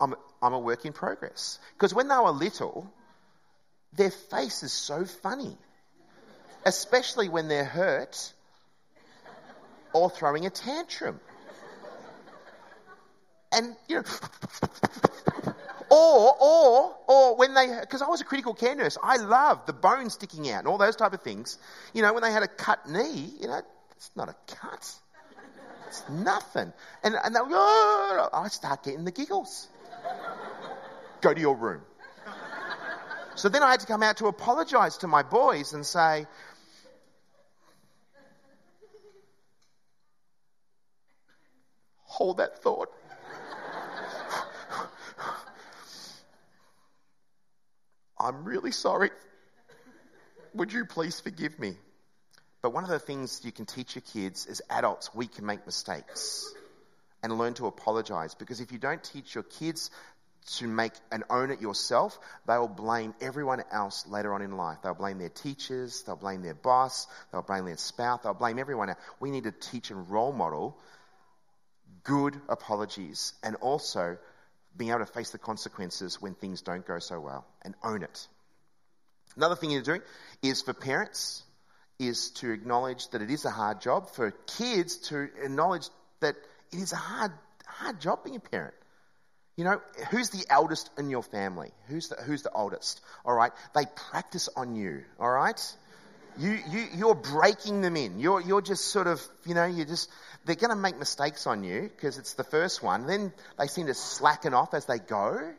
I'm, 0.00 0.14
I'm 0.42 0.54
a 0.54 0.58
work 0.58 0.84
in 0.84 0.92
progress. 0.92 1.60
Because 1.74 1.94
when 1.94 2.08
they 2.08 2.16
were 2.16 2.32
little, 2.32 2.92
their 3.92 4.10
face 4.10 4.64
is 4.64 4.72
so 4.72 5.04
funny, 5.04 5.56
especially 6.64 7.28
when 7.28 7.46
they're 7.46 7.64
hurt 7.64 8.32
or 9.92 10.10
throwing 10.10 10.46
a 10.46 10.50
tantrum. 10.50 11.20
And, 13.52 13.76
you 13.88 13.96
know, 13.96 14.02
or, 15.90 16.36
or, 16.40 16.96
or 17.06 17.36
when 17.36 17.54
they, 17.54 17.78
because 17.80 18.02
I 18.02 18.08
was 18.08 18.20
a 18.20 18.24
critical 18.24 18.54
care 18.54 18.74
nurse, 18.74 18.98
I 19.02 19.16
love 19.16 19.66
the 19.66 19.72
bone 19.72 20.10
sticking 20.10 20.50
out 20.50 20.60
and 20.60 20.68
all 20.68 20.78
those 20.78 20.96
type 20.96 21.12
of 21.12 21.22
things. 21.22 21.58
You 21.94 22.02
know, 22.02 22.12
when 22.12 22.22
they 22.22 22.32
had 22.32 22.42
a 22.42 22.48
cut 22.48 22.88
knee, 22.88 23.30
you 23.40 23.46
know, 23.46 23.62
it's 23.92 24.10
not 24.16 24.28
a 24.28 24.34
cut. 24.46 24.94
It's 25.88 26.02
nothing. 26.10 26.72
And, 27.02 27.14
and 27.22 27.34
they, 27.34 27.40
oh, 27.42 28.28
I 28.32 28.48
start 28.48 28.82
getting 28.82 29.04
the 29.04 29.12
giggles. 29.12 29.68
Go 31.20 31.32
to 31.32 31.40
your 31.40 31.56
room. 31.56 31.82
So 33.36 33.48
then 33.48 33.62
I 33.62 33.70
had 33.70 33.80
to 33.80 33.86
come 33.86 34.02
out 34.02 34.16
to 34.18 34.26
apologize 34.26 34.98
to 34.98 35.06
my 35.06 35.22
boys 35.22 35.74
and 35.74 35.84
say, 35.84 36.26
hold 42.16 42.38
that 42.38 42.62
thought. 42.62 42.88
I'm 48.18 48.44
really 48.44 48.72
sorry. 48.72 49.10
Would 50.54 50.72
you 50.72 50.86
please 50.86 51.20
forgive 51.20 51.58
me? 51.58 51.74
But 52.62 52.70
one 52.70 52.84
of 52.84 52.90
the 52.90 52.98
things 52.98 53.42
you 53.44 53.52
can 53.52 53.66
teach 53.66 53.94
your 53.94 54.02
kids 54.12 54.46
as 54.46 54.62
adults, 54.70 55.14
we 55.14 55.26
can 55.26 55.44
make 55.44 55.66
mistakes 55.66 56.50
and 57.22 57.36
learn 57.36 57.52
to 57.54 57.66
apologize. 57.66 58.34
Because 58.34 58.60
if 58.60 58.72
you 58.72 58.78
don't 58.78 59.04
teach 59.04 59.34
your 59.34 59.44
kids 59.44 59.90
to 60.58 60.66
make 60.66 60.92
and 61.12 61.22
own 61.28 61.50
it 61.50 61.60
yourself, 61.60 62.18
they 62.46 62.56
will 62.56 62.66
blame 62.66 63.14
everyone 63.20 63.62
else 63.70 64.06
later 64.08 64.32
on 64.32 64.40
in 64.40 64.56
life. 64.56 64.78
They'll 64.82 64.94
blame 64.94 65.18
their 65.18 65.28
teachers, 65.28 66.02
they'll 66.04 66.16
blame 66.16 66.42
their 66.42 66.54
boss, 66.54 67.06
they'll 67.30 67.42
blame 67.42 67.66
their 67.66 67.76
spouse, 67.76 68.22
they'll 68.22 68.32
blame 68.32 68.58
everyone 68.58 68.88
else. 68.88 68.98
We 69.20 69.30
need 69.30 69.44
to 69.44 69.52
teach 69.52 69.90
and 69.90 70.08
role 70.10 70.32
model 70.32 70.78
good 72.06 72.40
apologies 72.48 73.34
and 73.42 73.56
also 73.56 74.16
being 74.76 74.90
able 74.90 75.00
to 75.00 75.06
face 75.06 75.30
the 75.30 75.38
consequences 75.38 76.20
when 76.20 76.34
things 76.34 76.62
don't 76.62 76.86
go 76.86 76.98
so 76.98 77.20
well 77.20 77.44
and 77.62 77.74
own 77.82 78.02
it. 78.02 78.28
Another 79.36 79.56
thing 79.56 79.70
you're 79.70 79.82
doing 79.82 80.02
is 80.42 80.62
for 80.62 80.72
parents 80.72 81.42
is 81.98 82.30
to 82.30 82.50
acknowledge 82.52 83.08
that 83.08 83.22
it 83.22 83.30
is 83.30 83.44
a 83.44 83.50
hard 83.50 83.80
job. 83.80 84.10
For 84.10 84.30
kids 84.58 84.96
to 85.08 85.28
acknowledge 85.42 85.88
that 86.20 86.36
it 86.72 86.78
is 86.78 86.92
a 86.92 86.96
hard, 86.96 87.32
hard 87.66 88.00
job 88.00 88.24
being 88.24 88.36
a 88.36 88.40
parent. 88.40 88.74
You 89.56 89.64
know, 89.64 89.80
who's 90.10 90.30
the 90.30 90.44
eldest 90.50 90.90
in 90.98 91.08
your 91.08 91.22
family? 91.22 91.70
Who's 91.88 92.08
the, 92.08 92.16
who's 92.16 92.42
the 92.42 92.52
oldest? 92.52 93.00
All 93.24 93.34
right. 93.34 93.52
They 93.74 93.86
practice 94.10 94.50
on 94.54 94.76
you. 94.76 95.04
All 95.18 95.30
right. 95.30 95.60
You, 96.38 96.58
you, 96.70 96.86
you're 96.94 97.14
breaking 97.14 97.80
them 97.80 97.96
in. 97.96 98.18
You're, 98.18 98.40
you're 98.40 98.62
just 98.62 98.86
sort 98.88 99.06
of, 99.06 99.22
you 99.46 99.54
know, 99.54 99.64
you 99.64 99.84
just, 99.84 100.10
they're 100.44 100.56
going 100.56 100.70
to 100.70 100.76
make 100.76 100.98
mistakes 100.98 101.46
on 101.46 101.64
you 101.64 101.82
because 101.82 102.18
it's 102.18 102.34
the 102.34 102.44
first 102.44 102.82
one. 102.82 103.06
Then 103.06 103.32
they 103.58 103.66
seem 103.66 103.86
to 103.86 103.94
slacken 103.94 104.52
off 104.54 104.74
as 104.74 104.86
they 104.86 104.98
go. 104.98 105.52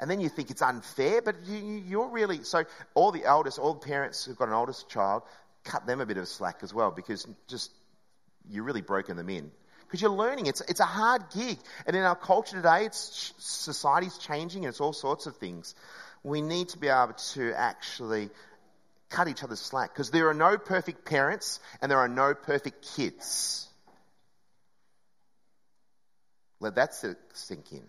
And 0.00 0.10
then 0.10 0.20
you 0.20 0.28
think 0.28 0.50
it's 0.50 0.62
unfair, 0.62 1.20
but 1.22 1.36
you, 1.44 2.00
are 2.02 2.08
really, 2.08 2.42
so 2.42 2.64
all 2.94 3.12
the 3.12 3.24
eldest, 3.24 3.58
all 3.58 3.74
the 3.74 3.86
parents 3.86 4.24
who've 4.24 4.36
got 4.36 4.48
an 4.48 4.54
oldest 4.54 4.88
child, 4.88 5.22
cut 5.62 5.86
them 5.86 6.00
a 6.00 6.06
bit 6.06 6.16
of 6.16 6.26
slack 6.26 6.60
as 6.62 6.72
well 6.72 6.90
because 6.90 7.26
just, 7.48 7.70
you're 8.48 8.64
really 8.64 8.80
broken 8.80 9.16
them 9.16 9.28
in. 9.28 9.50
because 9.90 10.00
you're 10.00 10.10
learning. 10.10 10.46
It's, 10.46 10.60
it's 10.62 10.80
a 10.80 10.84
hard 10.84 11.24
gig. 11.34 11.58
And 11.84 11.96
in 11.96 12.02
our 12.02 12.14
culture 12.14 12.56
today, 12.56 12.86
it's, 12.86 13.34
society's 13.38 14.18
changing 14.18 14.64
and 14.64 14.70
it's 14.70 14.80
all 14.80 14.92
sorts 14.92 15.26
of 15.26 15.36
things. 15.36 15.74
We 16.22 16.42
need 16.42 16.68
to 16.70 16.78
be 16.78 16.88
able 16.88 17.14
to 17.34 17.52
actually 17.54 18.30
cut 19.10 19.28
each 19.28 19.44
other's 19.44 19.60
slack 19.60 19.92
because 19.92 20.10
there 20.10 20.28
are 20.28 20.34
no 20.34 20.56
perfect 20.56 21.04
parents 21.04 21.60
and 21.82 21.90
there 21.90 21.98
are 21.98 22.08
no 22.08 22.34
perfect 22.34 22.86
kids. 22.94 23.68
Let 26.60 26.76
that 26.76 26.94
sink 26.94 27.72
in. 27.72 27.82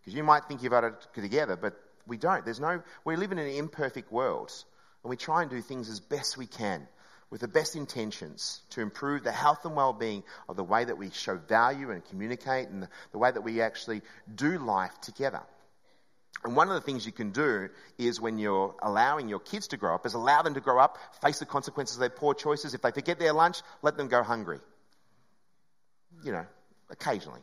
Because 0.00 0.14
you 0.14 0.22
might 0.22 0.44
think 0.44 0.62
you've 0.62 0.70
got 0.70 0.84
it 0.84 1.06
together, 1.14 1.56
but 1.56 1.74
we 2.06 2.16
don't. 2.16 2.44
There's 2.44 2.60
no, 2.60 2.82
we 3.04 3.16
live 3.16 3.32
in 3.32 3.38
an 3.38 3.48
imperfect 3.48 4.12
world 4.12 4.52
and 5.02 5.10
we 5.10 5.16
try 5.16 5.42
and 5.42 5.50
do 5.50 5.60
things 5.60 5.88
as 5.88 5.98
best 5.98 6.36
we 6.36 6.46
can 6.46 6.86
with 7.30 7.40
the 7.40 7.48
best 7.48 7.74
intentions 7.74 8.60
to 8.70 8.80
improve 8.80 9.24
the 9.24 9.32
health 9.32 9.64
and 9.64 9.74
well-being 9.74 10.22
of 10.48 10.56
the 10.56 10.62
way 10.62 10.84
that 10.84 10.96
we 10.96 11.10
show 11.10 11.36
value 11.36 11.90
and 11.90 12.04
communicate 12.04 12.68
and 12.68 12.86
the 13.10 13.18
way 13.18 13.30
that 13.30 13.40
we 13.40 13.60
actually 13.60 14.02
do 14.32 14.58
life 14.58 15.00
together. 15.00 15.42
And 16.44 16.54
one 16.54 16.68
of 16.68 16.74
the 16.74 16.80
things 16.80 17.04
you 17.04 17.12
can 17.12 17.30
do 17.30 17.68
is 17.98 18.20
when 18.20 18.38
you're 18.38 18.74
allowing 18.82 19.28
your 19.28 19.40
kids 19.40 19.68
to 19.68 19.76
grow 19.76 19.94
up, 19.94 20.06
is 20.06 20.14
allow 20.14 20.42
them 20.42 20.54
to 20.54 20.60
grow 20.60 20.78
up, 20.78 20.98
face 21.22 21.38
the 21.38 21.46
consequences 21.46 21.96
of 21.96 22.00
their 22.00 22.10
poor 22.10 22.34
choices. 22.34 22.74
If 22.74 22.82
they 22.82 22.92
forget 22.92 23.18
their 23.18 23.32
lunch, 23.32 23.62
let 23.82 23.96
them 23.96 24.08
go 24.08 24.22
hungry. 24.22 24.60
You 26.22 26.32
know, 26.32 26.46
occasionally. 26.90 27.40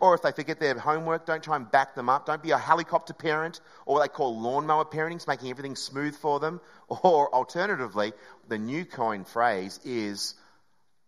Or 0.00 0.14
if 0.14 0.22
they 0.22 0.32
forget 0.32 0.60
their 0.60 0.78
homework, 0.78 1.24
don't 1.24 1.42
try 1.42 1.56
and 1.56 1.70
back 1.70 1.94
them 1.94 2.08
up. 2.08 2.26
Don't 2.26 2.42
be 2.42 2.50
a 2.50 2.58
helicopter 2.58 3.14
parent 3.14 3.60
or 3.86 3.96
what 3.96 4.02
they 4.02 4.08
call 4.08 4.40
lawnmower 4.40 4.84
parenting, 4.84 5.26
making 5.26 5.50
everything 5.50 5.76
smooth 5.76 6.16
for 6.16 6.40
them. 6.40 6.60
Or 6.88 7.32
alternatively, 7.34 8.12
the 8.48 8.58
new 8.58 8.84
coin 8.84 9.24
phrase 9.24 9.78
is 9.84 10.34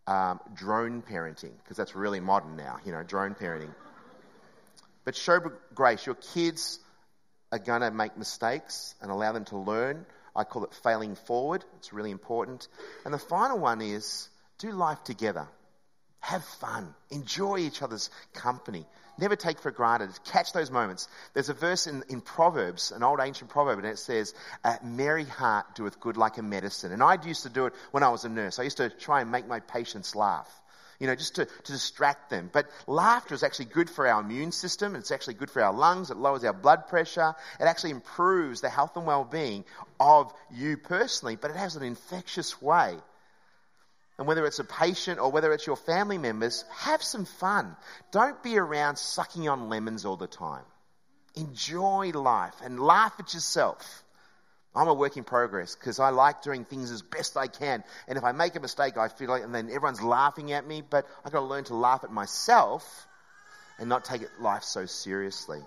um, 0.07 0.39
drone 0.53 1.01
parenting, 1.01 1.51
because 1.63 1.75
that's 1.75 1.95
really 1.95 2.19
modern 2.19 2.55
now, 2.55 2.77
you 2.85 2.91
know, 2.91 3.03
drone 3.03 3.35
parenting. 3.35 3.73
But 5.07 5.15
show 5.15 5.39
grace. 5.73 6.05
Your 6.05 6.15
kids 6.15 6.81
are 7.53 7.59
going 7.59 7.79
to 7.79 7.91
make 7.91 8.17
mistakes 8.17 8.93
and 9.01 9.09
allow 9.09 9.31
them 9.31 9.45
to 9.45 9.57
learn. 9.57 10.05
I 10.35 10.43
call 10.43 10.65
it 10.65 10.73
failing 10.83 11.15
forward. 11.15 11.63
It's 11.77 11.93
really 11.93 12.11
important. 12.11 12.67
And 13.05 13.13
the 13.13 13.17
final 13.17 13.57
one 13.57 13.79
is 13.79 14.27
do 14.57 14.69
life 14.73 15.01
together. 15.05 15.47
Have 16.19 16.43
fun. 16.43 16.93
Enjoy 17.09 17.59
each 17.59 17.81
other's 17.81 18.09
company. 18.33 18.85
Never 19.17 19.37
take 19.37 19.59
for 19.59 19.71
granted. 19.71 20.09
Catch 20.25 20.51
those 20.51 20.69
moments. 20.69 21.07
There's 21.33 21.47
a 21.47 21.53
verse 21.53 21.87
in, 21.87 22.03
in 22.09 22.19
Proverbs, 22.19 22.91
an 22.91 23.01
old 23.01 23.21
ancient 23.21 23.49
proverb, 23.49 23.79
and 23.79 23.87
it 23.87 23.99
says, 23.99 24.33
A 24.65 24.79
merry 24.83 25.23
heart 25.23 25.73
doeth 25.75 26.01
good 26.01 26.17
like 26.17 26.37
a 26.37 26.43
medicine. 26.43 26.91
And 26.91 27.01
I 27.01 27.17
used 27.23 27.43
to 27.43 27.49
do 27.49 27.67
it 27.67 27.73
when 27.91 28.03
I 28.03 28.09
was 28.09 28.25
a 28.25 28.29
nurse. 28.29 28.59
I 28.59 28.63
used 28.63 28.75
to 28.75 28.89
try 28.89 29.21
and 29.21 29.31
make 29.31 29.47
my 29.47 29.61
patients 29.61 30.17
laugh. 30.17 30.49
You 30.99 31.07
know, 31.07 31.15
just 31.15 31.35
to, 31.35 31.45
to 31.45 31.71
distract 31.71 32.29
them. 32.29 32.49
But 32.51 32.69
laughter 32.87 33.35
is 33.35 33.43
actually 33.43 33.65
good 33.65 33.89
for 33.89 34.07
our 34.07 34.21
immune 34.21 34.51
system. 34.51 34.95
It's 34.95 35.11
actually 35.11 35.35
good 35.35 35.51
for 35.51 35.61
our 35.61 35.73
lungs. 35.73 36.09
It 36.09 36.17
lowers 36.17 36.43
our 36.43 36.53
blood 36.53 36.87
pressure. 36.87 37.35
It 37.59 37.63
actually 37.63 37.91
improves 37.91 38.61
the 38.61 38.69
health 38.69 38.97
and 38.97 39.05
well-being 39.05 39.65
of 39.99 40.33
you 40.51 40.77
personally, 40.77 41.35
but 41.35 41.51
it 41.51 41.57
has 41.57 41.75
an 41.75 41.83
infectious 41.83 42.59
way 42.61 42.97
and 44.17 44.27
whether 44.27 44.45
it's 44.45 44.59
a 44.59 44.63
patient 44.63 45.19
or 45.19 45.31
whether 45.31 45.53
it's 45.53 45.67
your 45.67 45.75
family 45.75 46.17
members, 46.17 46.65
have 46.71 47.03
some 47.03 47.25
fun. 47.25 47.75
Don't 48.11 48.41
be 48.41 48.57
around 48.57 48.97
sucking 48.97 49.47
on 49.47 49.69
lemons 49.69 50.05
all 50.05 50.17
the 50.17 50.27
time. 50.27 50.63
Enjoy 51.35 52.09
life 52.11 52.55
and 52.63 52.79
laugh 52.79 53.13
at 53.19 53.33
yourself. 53.33 54.03
I'm 54.77 54.87
a 54.87 54.93
work 54.93 55.17
in 55.17 55.23
progress 55.23 55.75
because 55.75 55.99
I 55.99 56.09
like 56.09 56.43
doing 56.43 56.63
things 56.63 56.91
as 56.91 57.01
best 57.01 57.35
I 57.35 57.47
can. 57.47 57.83
And 58.07 58.17
if 58.17 58.23
I 58.23 58.31
make 58.31 58.55
a 58.55 58.59
mistake, 58.59 58.95
I 58.95 59.07
feel 59.07 59.29
like, 59.29 59.43
and 59.43 59.53
then 59.53 59.69
everyone's 59.69 60.03
laughing 60.03 60.51
at 60.51 60.67
me, 60.67 60.83
but 60.87 61.07
I've 61.25 61.31
got 61.31 61.39
to 61.39 61.45
learn 61.45 61.63
to 61.65 61.75
laugh 61.75 62.03
at 62.03 62.11
myself 62.11 63.07
and 63.79 63.89
not 63.89 64.05
take 64.05 64.21
life 64.39 64.63
so 64.63 64.85
seriously. 64.85 65.59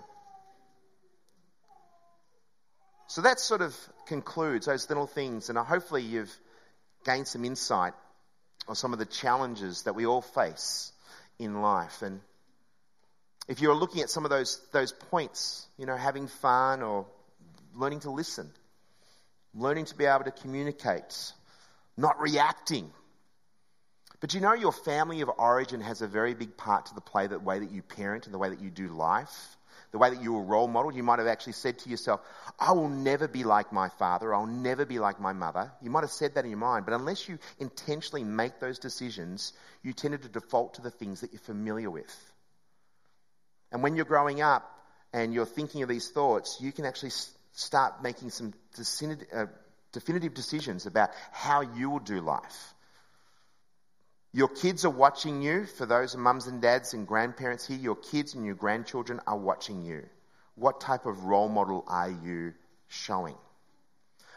So 3.07 3.21
that 3.23 3.41
sort 3.41 3.61
of 3.61 3.75
concludes 4.07 4.67
those 4.67 4.87
little 4.87 5.07
things, 5.07 5.49
and 5.49 5.57
hopefully 5.57 6.03
you've 6.03 6.33
gained 7.03 7.27
some 7.27 7.43
insight 7.43 7.93
on 8.69 8.75
some 8.75 8.93
of 8.93 8.99
the 8.99 9.05
challenges 9.05 9.83
that 9.83 9.95
we 9.95 10.05
all 10.05 10.21
face 10.21 10.93
in 11.37 11.61
life. 11.61 12.01
And 12.01 12.21
if 13.49 13.59
you're 13.59 13.75
looking 13.75 14.01
at 14.01 14.09
some 14.09 14.23
of 14.23 14.29
those, 14.31 14.61
those 14.71 14.93
points, 14.93 15.67
you 15.77 15.85
know, 15.85 15.97
having 15.97 16.27
fun 16.27 16.81
or 16.81 17.05
learning 17.75 18.01
to 18.01 18.11
listen, 18.11 18.49
learning 19.53 19.85
to 19.85 19.95
be 19.95 20.05
able 20.05 20.23
to 20.23 20.31
communicate, 20.31 21.33
not 21.97 22.19
reacting. 22.19 22.91
But 24.19 24.33
you 24.33 24.39
know, 24.39 24.53
your 24.53 24.71
family 24.71 25.21
of 25.21 25.29
origin 25.37 25.81
has 25.81 26.01
a 26.01 26.07
very 26.07 26.33
big 26.33 26.55
part 26.55 26.87
to 26.87 26.95
the 26.95 27.01
play 27.01 27.27
the 27.27 27.39
way 27.39 27.59
that 27.59 27.71
you 27.71 27.81
parent 27.81 28.25
and 28.25 28.33
the 28.33 28.37
way 28.37 28.49
that 28.49 28.61
you 28.61 28.69
do 28.69 28.87
life 28.87 29.57
the 29.91 29.97
way 29.97 30.09
that 30.09 30.21
you 30.21 30.33
were 30.33 30.41
role 30.41 30.67
modeled. 30.67 30.95
You 30.95 31.03
might 31.03 31.19
have 31.19 31.27
actually 31.27 31.53
said 31.53 31.79
to 31.79 31.89
yourself, 31.89 32.21
I 32.59 32.71
will 32.71 32.89
never 32.89 33.27
be 33.27 33.43
like 33.43 33.71
my 33.71 33.89
father. 33.89 34.33
I'll 34.33 34.45
never 34.45 34.85
be 34.85 34.99
like 34.99 35.19
my 35.19 35.33
mother. 35.33 35.71
You 35.81 35.89
might 35.89 36.01
have 36.01 36.11
said 36.11 36.35
that 36.35 36.45
in 36.45 36.49
your 36.49 36.59
mind, 36.59 36.85
but 36.85 36.95
unless 36.95 37.27
you 37.27 37.39
intentionally 37.59 38.23
make 38.23 38.59
those 38.59 38.79
decisions, 38.79 39.53
you 39.83 39.93
tended 39.93 40.23
to 40.23 40.29
default 40.29 40.75
to 40.75 40.81
the 40.81 40.91
things 40.91 41.21
that 41.21 41.33
you're 41.33 41.41
familiar 41.41 41.89
with. 41.89 42.33
And 43.71 43.83
when 43.83 43.95
you're 43.95 44.05
growing 44.05 44.41
up 44.41 44.69
and 45.13 45.33
you're 45.33 45.45
thinking 45.45 45.83
of 45.83 45.89
these 45.89 46.09
thoughts, 46.09 46.57
you 46.61 46.71
can 46.71 46.85
actually 46.85 47.11
start 47.53 48.01
making 48.01 48.29
some 48.29 48.53
uh, 49.33 49.45
definitive 49.91 50.33
decisions 50.33 50.85
about 50.85 51.11
how 51.31 51.61
you 51.61 51.89
will 51.89 51.99
do 51.99 52.21
life. 52.21 52.73
Your 54.33 54.47
kids 54.47 54.85
are 54.85 54.89
watching 54.89 55.41
you. 55.41 55.65
For 55.65 55.85
those 55.85 56.15
mums 56.15 56.47
and 56.47 56.61
dads 56.61 56.93
and 56.93 57.05
grandparents 57.05 57.67
here, 57.67 57.77
your 57.77 57.95
kids 57.95 58.33
and 58.33 58.45
your 58.45 58.55
grandchildren 58.55 59.19
are 59.27 59.37
watching 59.37 59.83
you. 59.83 60.03
What 60.55 60.79
type 60.79 61.05
of 61.05 61.25
role 61.25 61.49
model 61.49 61.83
are 61.87 62.09
you 62.09 62.53
showing? 62.87 63.35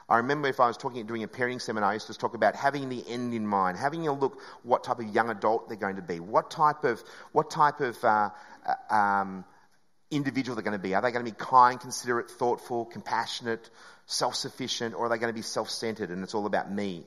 I 0.08 0.18
remember 0.18 0.48
if 0.48 0.60
I 0.60 0.66
was 0.66 0.76
talking, 0.76 1.06
doing 1.06 1.22
a 1.22 1.28
parenting 1.28 1.60
seminar, 1.60 1.90
I 1.90 1.94
used 1.94 2.08
to 2.08 2.14
talk 2.14 2.34
about 2.34 2.56
having 2.56 2.88
the 2.88 3.04
end 3.08 3.32
in 3.32 3.46
mind, 3.46 3.78
having 3.78 4.06
a 4.06 4.12
look 4.12 4.40
what 4.62 4.84
type 4.84 4.98
of 4.98 5.06
young 5.06 5.30
adult 5.30 5.68
they're 5.68 5.78
going 5.78 5.96
to 5.96 6.02
be, 6.02 6.20
what 6.20 6.50
type 6.50 6.84
of, 6.84 7.02
what 7.32 7.50
type 7.50 7.80
of 7.80 8.02
uh, 8.04 8.30
uh 8.90 8.94
um, 8.94 9.44
individual 10.16 10.56
they're 10.56 10.62
going 10.62 10.78
to 10.78 10.82
be. 10.82 10.94
Are 10.94 11.02
they 11.02 11.10
going 11.10 11.24
to 11.24 11.30
be 11.30 11.36
kind, 11.36 11.80
considerate, 11.80 12.30
thoughtful, 12.30 12.84
compassionate, 12.84 13.68
self-sufficient, 14.06 14.94
or 14.94 15.06
are 15.06 15.08
they 15.08 15.18
going 15.18 15.32
to 15.32 15.36
be 15.36 15.42
self-centered 15.42 16.10
and 16.10 16.22
it's 16.22 16.34
all 16.34 16.46
about 16.46 16.70
me? 16.70 17.04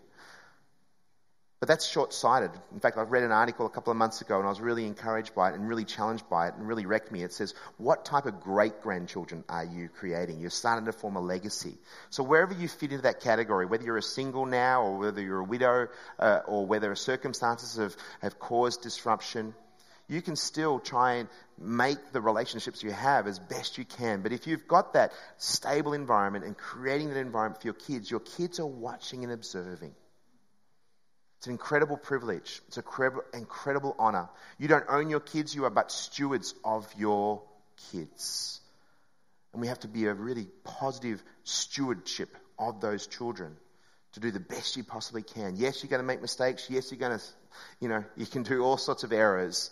But 1.59 1.69
that's 1.69 1.87
short 1.87 2.13
sighted. 2.13 2.51
In 2.71 2.79
fact, 2.79 2.99
I 2.99 3.01
read 3.01 3.23
an 3.23 3.31
article 3.31 3.65
a 3.65 3.69
couple 3.69 3.89
of 3.89 3.97
months 3.97 4.21
ago 4.21 4.37
and 4.37 4.45
I 4.45 4.49
was 4.49 4.61
really 4.61 4.85
encouraged 4.85 5.33
by 5.33 5.49
it 5.49 5.55
and 5.55 5.67
really 5.67 5.85
challenged 5.85 6.29
by 6.29 6.49
it 6.49 6.53
and 6.53 6.67
really 6.67 6.85
wrecked 6.85 7.11
me. 7.11 7.23
It 7.23 7.33
says, 7.33 7.55
What 7.77 8.05
type 8.05 8.27
of 8.27 8.41
great 8.41 8.81
grandchildren 8.81 9.43
are 9.49 9.65
you 9.65 9.89
creating? 9.89 10.39
You're 10.39 10.51
starting 10.51 10.85
to 10.85 10.91
form 10.91 11.15
a 11.15 11.19
legacy. 11.19 11.79
So, 12.11 12.21
wherever 12.21 12.53
you 12.53 12.67
fit 12.67 12.91
into 12.91 13.03
that 13.03 13.21
category, 13.21 13.65
whether 13.65 13.83
you're 13.83 13.97
a 13.97 14.03
single 14.03 14.45
now 14.45 14.83
or 14.83 14.97
whether 14.99 15.19
you're 15.19 15.39
a 15.39 15.43
widow 15.43 15.87
uh, 16.19 16.41
or 16.45 16.67
whether 16.67 16.93
circumstances 16.93 17.77
have, 17.77 17.97
have 18.21 18.37
caused 18.37 18.83
disruption, 18.83 19.55
you 20.09 20.21
can 20.21 20.35
still 20.35 20.79
try 20.79 21.15
and 21.15 21.29
make 21.59 22.11
the 22.13 22.21
relationships 22.21 22.81
you 22.81 22.91
have 22.91 23.27
as 23.27 23.39
best 23.39 23.77
you 23.77 23.85
can. 23.85 24.21
But 24.21 24.31
if 24.31 24.47
you've 24.47 24.67
got 24.67 24.93
that 24.93 25.11
stable 25.37 25.93
environment 25.93 26.45
and 26.45 26.57
creating 26.57 27.09
that 27.09 27.19
environment 27.19 27.61
for 27.61 27.67
your 27.67 27.73
kids, 27.73 28.09
your 28.09 28.21
kids 28.21 28.59
are 28.59 28.65
watching 28.65 29.23
and 29.23 29.33
observing. 29.33 29.93
It's 31.37 31.47
an 31.47 31.51
incredible 31.51 31.97
privilege. 31.97 32.61
It's 32.67 32.77
an 32.77 32.83
incredible, 33.33 33.95
honor. 33.99 34.29
You 34.57 34.67
don't 34.67 34.85
own 34.89 35.09
your 35.09 35.19
kids, 35.19 35.53
you 35.53 35.65
are 35.65 35.69
but 35.69 35.91
stewards 35.91 36.55
of 36.63 36.87
your 36.97 37.43
kids. 37.91 38.59
And 39.53 39.61
we 39.61 39.67
have 39.67 39.79
to 39.81 39.87
be 39.87 40.05
a 40.05 40.13
really 40.13 40.47
positive 40.63 41.21
stewardship 41.43 42.29
of 42.57 42.81
those 42.81 43.07
children 43.07 43.55
to 44.13 44.19
do 44.19 44.31
the 44.31 44.39
best 44.39 44.77
you 44.77 44.83
possibly 44.83 45.21
can. 45.21 45.55
Yes, 45.57 45.83
you're 45.83 45.89
going 45.89 46.01
to 46.01 46.07
make 46.07 46.21
mistakes. 46.21 46.67
Yes, 46.69 46.91
you're 46.91 46.99
going 46.99 47.17
to, 47.17 47.23
you 47.79 47.89
know, 47.89 48.03
you 48.15 48.25
can 48.25 48.43
do 48.43 48.63
all 48.63 48.77
sorts 48.77 49.03
of 49.03 49.11
errors. 49.11 49.69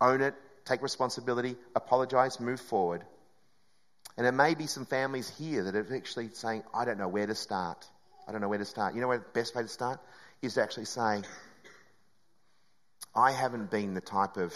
Own 0.00 0.20
it, 0.20 0.34
take 0.64 0.82
responsibility, 0.82 1.56
apologize, 1.74 2.40
move 2.40 2.60
forward. 2.60 3.04
And 4.16 4.24
there 4.24 4.32
may 4.32 4.54
be 4.54 4.66
some 4.66 4.86
families 4.86 5.28
here 5.38 5.64
that 5.64 5.74
are 5.74 5.94
actually 5.94 6.30
saying, 6.32 6.62
I 6.74 6.84
don't 6.84 6.98
know 6.98 7.08
where 7.08 7.26
to 7.26 7.34
start. 7.34 7.86
I 8.26 8.32
don't 8.32 8.40
know 8.40 8.48
where 8.48 8.58
to 8.58 8.64
start. 8.64 8.94
You 8.94 9.00
know 9.00 9.08
where 9.08 9.18
the 9.18 9.24
best 9.32 9.54
way 9.54 9.62
to 9.62 9.68
start? 9.68 10.00
is 10.42 10.54
to 10.54 10.62
actually 10.62 10.84
say, 10.84 11.22
I 13.14 13.32
haven't 13.32 13.70
been 13.70 13.94
the 13.94 14.00
type 14.00 14.36
of 14.36 14.54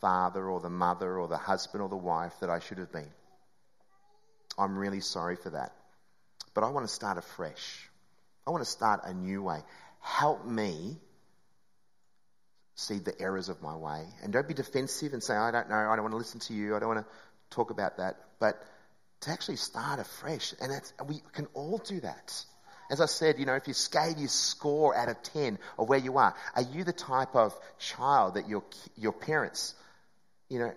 father 0.00 0.48
or 0.48 0.60
the 0.60 0.70
mother 0.70 1.18
or 1.18 1.28
the 1.28 1.36
husband 1.36 1.82
or 1.82 1.88
the 1.88 1.96
wife 1.96 2.32
that 2.40 2.50
I 2.50 2.58
should 2.58 2.78
have 2.78 2.92
been. 2.92 3.10
I'm 4.58 4.76
really 4.76 5.00
sorry 5.00 5.36
for 5.36 5.50
that. 5.50 5.72
But 6.52 6.64
I 6.64 6.70
want 6.70 6.86
to 6.86 6.92
start 6.92 7.18
afresh. 7.18 7.88
I 8.46 8.50
want 8.50 8.64
to 8.64 8.70
start 8.70 9.00
a 9.04 9.14
new 9.14 9.42
way. 9.42 9.60
Help 10.00 10.44
me 10.44 10.98
see 12.74 12.98
the 12.98 13.20
errors 13.20 13.48
of 13.48 13.62
my 13.62 13.76
way. 13.76 14.04
And 14.22 14.32
don't 14.32 14.48
be 14.48 14.54
defensive 14.54 15.12
and 15.12 15.22
say, 15.22 15.34
I 15.34 15.50
don't 15.50 15.68
know, 15.68 15.76
I 15.76 15.96
don't 15.96 16.02
want 16.02 16.12
to 16.12 16.18
listen 16.18 16.40
to 16.40 16.54
you, 16.54 16.76
I 16.76 16.80
don't 16.80 16.88
want 16.88 17.06
to 17.06 17.54
talk 17.54 17.70
about 17.70 17.98
that. 17.98 18.16
But 18.40 18.62
to 19.24 19.30
actually 19.30 19.56
start 19.56 20.00
afresh. 20.00 20.54
And 20.60 20.72
we 21.06 21.22
can 21.32 21.46
all 21.54 21.78
do 21.78 22.00
that. 22.00 22.44
As 22.90 23.00
I 23.00 23.06
said, 23.06 23.38
you 23.38 23.46
know, 23.46 23.54
if 23.54 23.66
you 23.66 23.74
scale 23.74 24.14
your 24.16 24.28
score 24.28 24.94
out 24.94 25.08
of 25.08 25.22
10 25.22 25.58
of 25.78 25.88
where 25.88 25.98
you 25.98 26.18
are, 26.18 26.34
are 26.54 26.62
you 26.62 26.84
the 26.84 26.92
type 26.92 27.34
of 27.34 27.58
child 27.78 28.34
that 28.34 28.48
your, 28.48 28.62
your 28.96 29.12
parents, 29.12 29.74
you 30.50 30.58
know, 30.58 30.72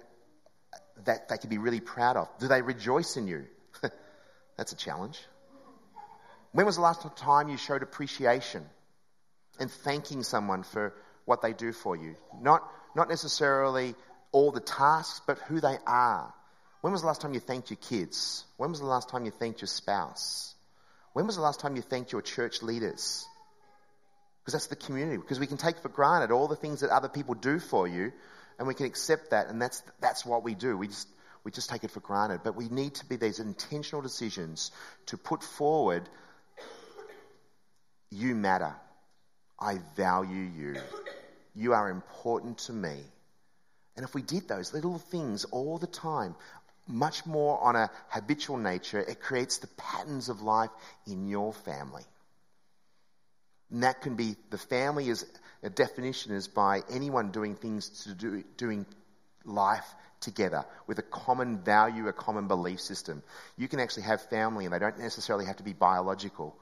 that 1.03 1.27
they 1.27 1.37
can 1.37 1.49
be 1.49 1.57
really 1.57 1.81
proud 1.81 2.15
of? 2.15 2.29
Do 2.39 2.47
they 2.47 2.61
rejoice 2.61 3.17
in 3.17 3.27
you? 3.27 3.45
That's 4.57 4.71
a 4.71 4.77
challenge. 4.77 5.19
When 6.53 6.65
was 6.65 6.77
the 6.77 6.81
last 6.81 7.05
time 7.17 7.49
you 7.49 7.57
showed 7.57 7.83
appreciation 7.83 8.65
and 9.59 9.69
thanking 9.69 10.23
someone 10.23 10.63
for 10.63 10.93
what 11.27 11.41
they 11.41 11.53
do 11.53 11.73
for 11.73 11.95
you? 11.95 12.15
Not, 12.41 12.63
not 12.95 13.09
necessarily 13.09 13.93
all 14.31 14.51
the 14.51 14.61
tasks, 14.61 15.21
but 15.27 15.37
who 15.39 15.59
they 15.59 15.77
are. 15.85 16.33
When 16.81 16.93
was 16.93 17.01
the 17.01 17.07
last 17.07 17.21
time 17.21 17.33
you 17.33 17.39
thanked 17.39 17.69
your 17.69 17.77
kids? 17.77 18.45
When 18.55 18.69
was 18.71 18.79
the 18.79 18.85
last 18.85 19.09
time 19.09 19.25
you 19.25 19.31
thanked 19.31 19.61
your 19.61 19.67
spouse? 19.67 20.55
When 21.13 21.25
was 21.25 21.35
the 21.35 21.41
last 21.41 21.59
time 21.59 21.75
you 21.75 21.81
thanked 21.81 22.11
your 22.11 22.21
church 22.21 22.61
leaders? 22.61 23.27
Because 24.39 24.53
that's 24.53 24.67
the 24.67 24.75
community. 24.77 25.17
Because 25.17 25.39
we 25.39 25.47
can 25.47 25.57
take 25.57 25.79
for 25.79 25.89
granted 25.89 26.31
all 26.31 26.47
the 26.47 26.55
things 26.55 26.79
that 26.79 26.89
other 26.91 27.09
people 27.09 27.35
do 27.35 27.59
for 27.59 27.87
you, 27.87 28.13
and 28.57 28.67
we 28.67 28.73
can 28.73 28.85
accept 28.85 29.31
that, 29.31 29.47
and 29.49 29.61
that's 29.61 29.83
that's 29.99 30.25
what 30.25 30.43
we 30.43 30.55
do. 30.55 30.77
We 30.77 30.87
just 30.87 31.07
we 31.43 31.51
just 31.51 31.69
take 31.69 31.83
it 31.83 31.91
for 31.91 31.99
granted. 31.99 32.41
But 32.43 32.55
we 32.55 32.69
need 32.69 32.95
to 32.95 33.05
be 33.05 33.17
these 33.17 33.39
intentional 33.39 34.01
decisions 34.01 34.71
to 35.07 35.17
put 35.17 35.43
forward. 35.43 36.07
You 38.09 38.35
matter. 38.35 38.73
I 39.59 39.79
value 39.95 40.49
you. 40.55 40.75
You 41.57 41.73
are 41.73 41.89
important 41.89 42.59
to 42.59 42.73
me. 42.73 43.01
And 43.95 44.05
if 44.05 44.13
we 44.13 44.21
did 44.21 44.47
those 44.47 44.75
little 44.75 44.99
things 44.99 45.43
all 45.45 45.79
the 45.79 45.87
time, 45.87 46.35
much 46.87 47.25
more 47.25 47.59
on 47.59 47.75
a 47.75 47.89
habitual 48.09 48.57
nature, 48.57 48.99
it 48.99 49.19
creates 49.19 49.57
the 49.57 49.67
patterns 49.67 50.29
of 50.29 50.43
life 50.43 50.69
in 51.07 51.27
your 51.27 51.51
family. 51.53 52.03
And 53.71 53.81
that 53.81 54.01
can 54.01 54.15
be 54.15 54.35
the 54.51 54.59
family 54.59 55.09
is 55.09 55.25
a 55.63 55.71
definition 55.71 56.31
is 56.31 56.47
by 56.47 56.83
anyone 56.91 57.31
doing 57.31 57.55
things 57.55 58.03
to 58.03 58.13
do 58.13 58.43
doing 58.55 58.85
life 59.43 59.95
together 60.19 60.63
with 60.85 60.99
a 60.99 61.01
common 61.01 61.57
value, 61.57 62.07
a 62.07 62.13
common 62.13 62.47
belief 62.47 62.79
system. 62.79 63.23
You 63.57 63.67
can 63.67 63.79
actually 63.79 64.03
have 64.03 64.21
family 64.29 64.65
and 64.65 64.73
they 64.73 64.79
don't 64.79 64.99
necessarily 64.99 65.45
have 65.45 65.57
to 65.57 65.63
be 65.63 65.73
biological. 65.73 66.55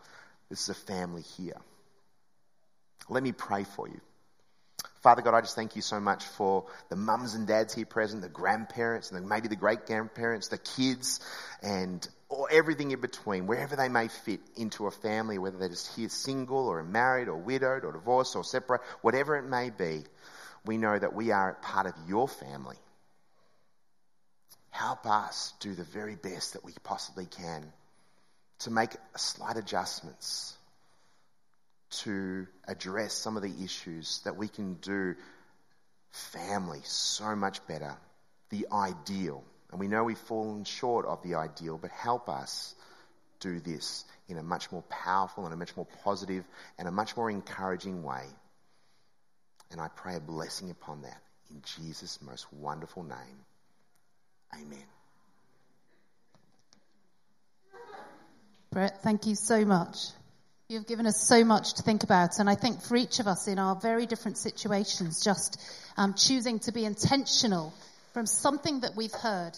This 0.49 0.61
is 0.61 0.69
a 0.69 0.73
family 0.73 1.21
here. 1.21 1.57
Let 3.09 3.23
me 3.23 3.33
pray 3.33 3.65
for 3.65 3.89
you. 3.89 3.99
Father 5.05 5.21
God, 5.21 5.35
I 5.35 5.41
just 5.41 5.53
thank 5.53 5.75
you 5.75 5.83
so 5.83 5.99
much 5.99 6.23
for 6.23 6.65
the 6.89 6.95
mums 6.95 7.35
and 7.35 7.45
dads 7.45 7.75
here 7.75 7.85
present, 7.85 8.23
the 8.23 8.27
grandparents, 8.27 9.11
and 9.11 9.29
maybe 9.29 9.47
the 9.47 9.55
great 9.55 9.85
grandparents, 9.85 10.47
the 10.47 10.57
kids, 10.57 11.19
and 11.61 12.07
or 12.27 12.47
everything 12.49 12.89
in 12.89 12.99
between, 12.99 13.45
wherever 13.45 13.75
they 13.75 13.87
may 13.87 14.07
fit 14.07 14.39
into 14.55 14.87
a 14.87 14.91
family, 14.91 15.37
whether 15.37 15.59
they're 15.59 15.69
just 15.69 15.95
here 15.95 16.09
single 16.09 16.67
or 16.67 16.81
married 16.81 17.27
or 17.27 17.35
widowed 17.35 17.85
or 17.85 17.91
divorced 17.91 18.35
or 18.35 18.43
separate, 18.43 18.81
whatever 19.01 19.35
it 19.37 19.47
may 19.47 19.69
be, 19.69 20.05
we 20.65 20.75
know 20.75 20.97
that 20.97 21.13
we 21.13 21.29
are 21.29 21.53
part 21.61 21.85
of 21.85 21.93
your 22.07 22.27
family. 22.27 22.77
Help 24.71 25.05
us 25.05 25.53
do 25.59 25.75
the 25.75 25.83
very 25.83 26.15
best 26.15 26.53
that 26.53 26.65
we 26.65 26.73
possibly 26.83 27.27
can 27.27 27.71
to 28.57 28.71
make 28.71 28.89
slight 29.15 29.57
adjustments 29.57 30.57
to 32.03 32.47
address 32.67 33.13
some 33.13 33.37
of 33.37 33.43
the 33.43 33.63
issues 33.63 34.21
that 34.25 34.35
we 34.35 34.47
can 34.47 34.75
do 34.75 35.15
family 36.11 36.81
so 36.83 37.35
much 37.35 37.65
better, 37.67 37.95
the 38.49 38.67
ideal. 38.71 39.43
And 39.71 39.79
we 39.79 39.87
know 39.87 40.03
we've 40.03 40.17
fallen 40.17 40.63
short 40.63 41.05
of 41.05 41.21
the 41.23 41.35
ideal, 41.35 41.77
but 41.77 41.91
help 41.91 42.29
us 42.29 42.75
do 43.39 43.59
this 43.59 44.05
in 44.27 44.37
a 44.37 44.43
much 44.43 44.71
more 44.71 44.83
powerful 44.83 45.45
and 45.45 45.53
a 45.53 45.57
much 45.57 45.75
more 45.75 45.87
positive 46.03 46.45
and 46.77 46.87
a 46.87 46.91
much 46.91 47.15
more 47.17 47.29
encouraging 47.29 48.03
way. 48.03 48.23
And 49.71 49.81
I 49.81 49.87
pray 49.89 50.15
a 50.15 50.19
blessing 50.19 50.69
upon 50.69 51.01
that 51.01 51.21
in 51.49 51.61
Jesus' 51.63 52.19
most 52.21 52.51
wonderful 52.53 53.03
name. 53.03 53.45
Amen. 54.53 54.85
Brett, 58.71 59.01
thank 59.03 59.25
you 59.25 59.35
so 59.35 59.63
much. 59.65 59.97
You've 60.67 60.87
given 60.87 61.05
us 61.05 61.21
so 61.21 61.43
much 61.43 61.75
to 61.75 61.83
think 61.83 62.01
about, 62.01 62.39
and 62.39 62.49
I 62.49 62.55
think 62.55 62.81
for 62.81 62.95
each 62.95 63.19
of 63.19 63.27
us 63.27 63.47
in 63.47 63.59
our 63.59 63.75
very 63.75 64.07
different 64.07 64.39
situations, 64.39 65.23
just 65.23 65.61
um, 65.95 66.15
choosing 66.15 66.57
to 66.61 66.71
be 66.71 66.85
intentional 66.85 67.71
from 68.13 68.25
something 68.25 68.79
that 68.79 68.95
we've 68.95 69.11
heard 69.11 69.51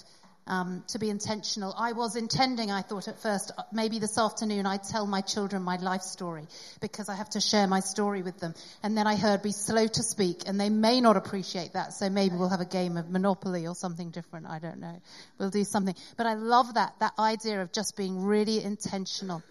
um, 0.47 0.83
to 0.89 0.99
be 0.99 1.09
intentional. 1.09 1.73
I 1.77 1.93
was 1.93 2.17
intending, 2.17 2.71
I 2.71 2.81
thought 2.81 3.07
at 3.07 3.21
first, 3.21 3.53
uh, 3.57 3.63
maybe 3.71 3.99
this 3.99 4.17
afternoon 4.17 4.65
I'd 4.65 4.83
tell 4.83 5.07
my 5.07 5.21
children 5.21 5.61
my 5.61 5.77
life 5.77 6.01
story 6.01 6.45
because 6.81 7.07
I 7.07 7.15
have 7.15 7.29
to 7.29 7.39
share 7.39 7.67
my 7.67 7.79
story 7.79 8.21
with 8.21 8.41
them. 8.41 8.53
And 8.83 8.97
then 8.97 9.07
I 9.07 9.15
heard 9.15 9.41
be 9.41 9.53
slow 9.53 9.87
to 9.87 10.03
speak, 10.03 10.41
and 10.45 10.59
they 10.59 10.69
may 10.69 10.99
not 10.99 11.15
appreciate 11.15 11.71
that, 11.71 11.93
so 11.93 12.09
maybe 12.09 12.35
we'll 12.35 12.49
have 12.49 12.59
a 12.59 12.65
game 12.65 12.97
of 12.97 13.09
Monopoly 13.09 13.65
or 13.65 13.75
something 13.75 14.09
different. 14.09 14.45
I 14.47 14.59
don't 14.59 14.81
know. 14.81 15.01
We'll 15.39 15.51
do 15.51 15.63
something. 15.63 15.95
But 16.17 16.25
I 16.25 16.33
love 16.33 16.73
that, 16.73 16.95
that 16.99 17.13
idea 17.17 17.61
of 17.61 17.71
just 17.71 17.95
being 17.95 18.25
really 18.25 18.61
intentional 18.61 19.41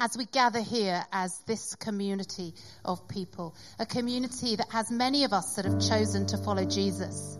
as 0.00 0.16
we 0.16 0.24
gather 0.26 0.60
here 0.60 1.04
as 1.12 1.38
this 1.46 1.76
community 1.76 2.52
of 2.84 3.06
people, 3.08 3.54
a 3.78 3.86
community 3.86 4.56
that 4.56 4.68
has 4.70 4.90
many 4.90 5.24
of 5.24 5.32
us 5.32 5.54
that 5.56 5.64
have 5.64 5.80
chosen 5.80 6.26
to 6.26 6.38
follow 6.38 6.64
Jesus, 6.64 7.38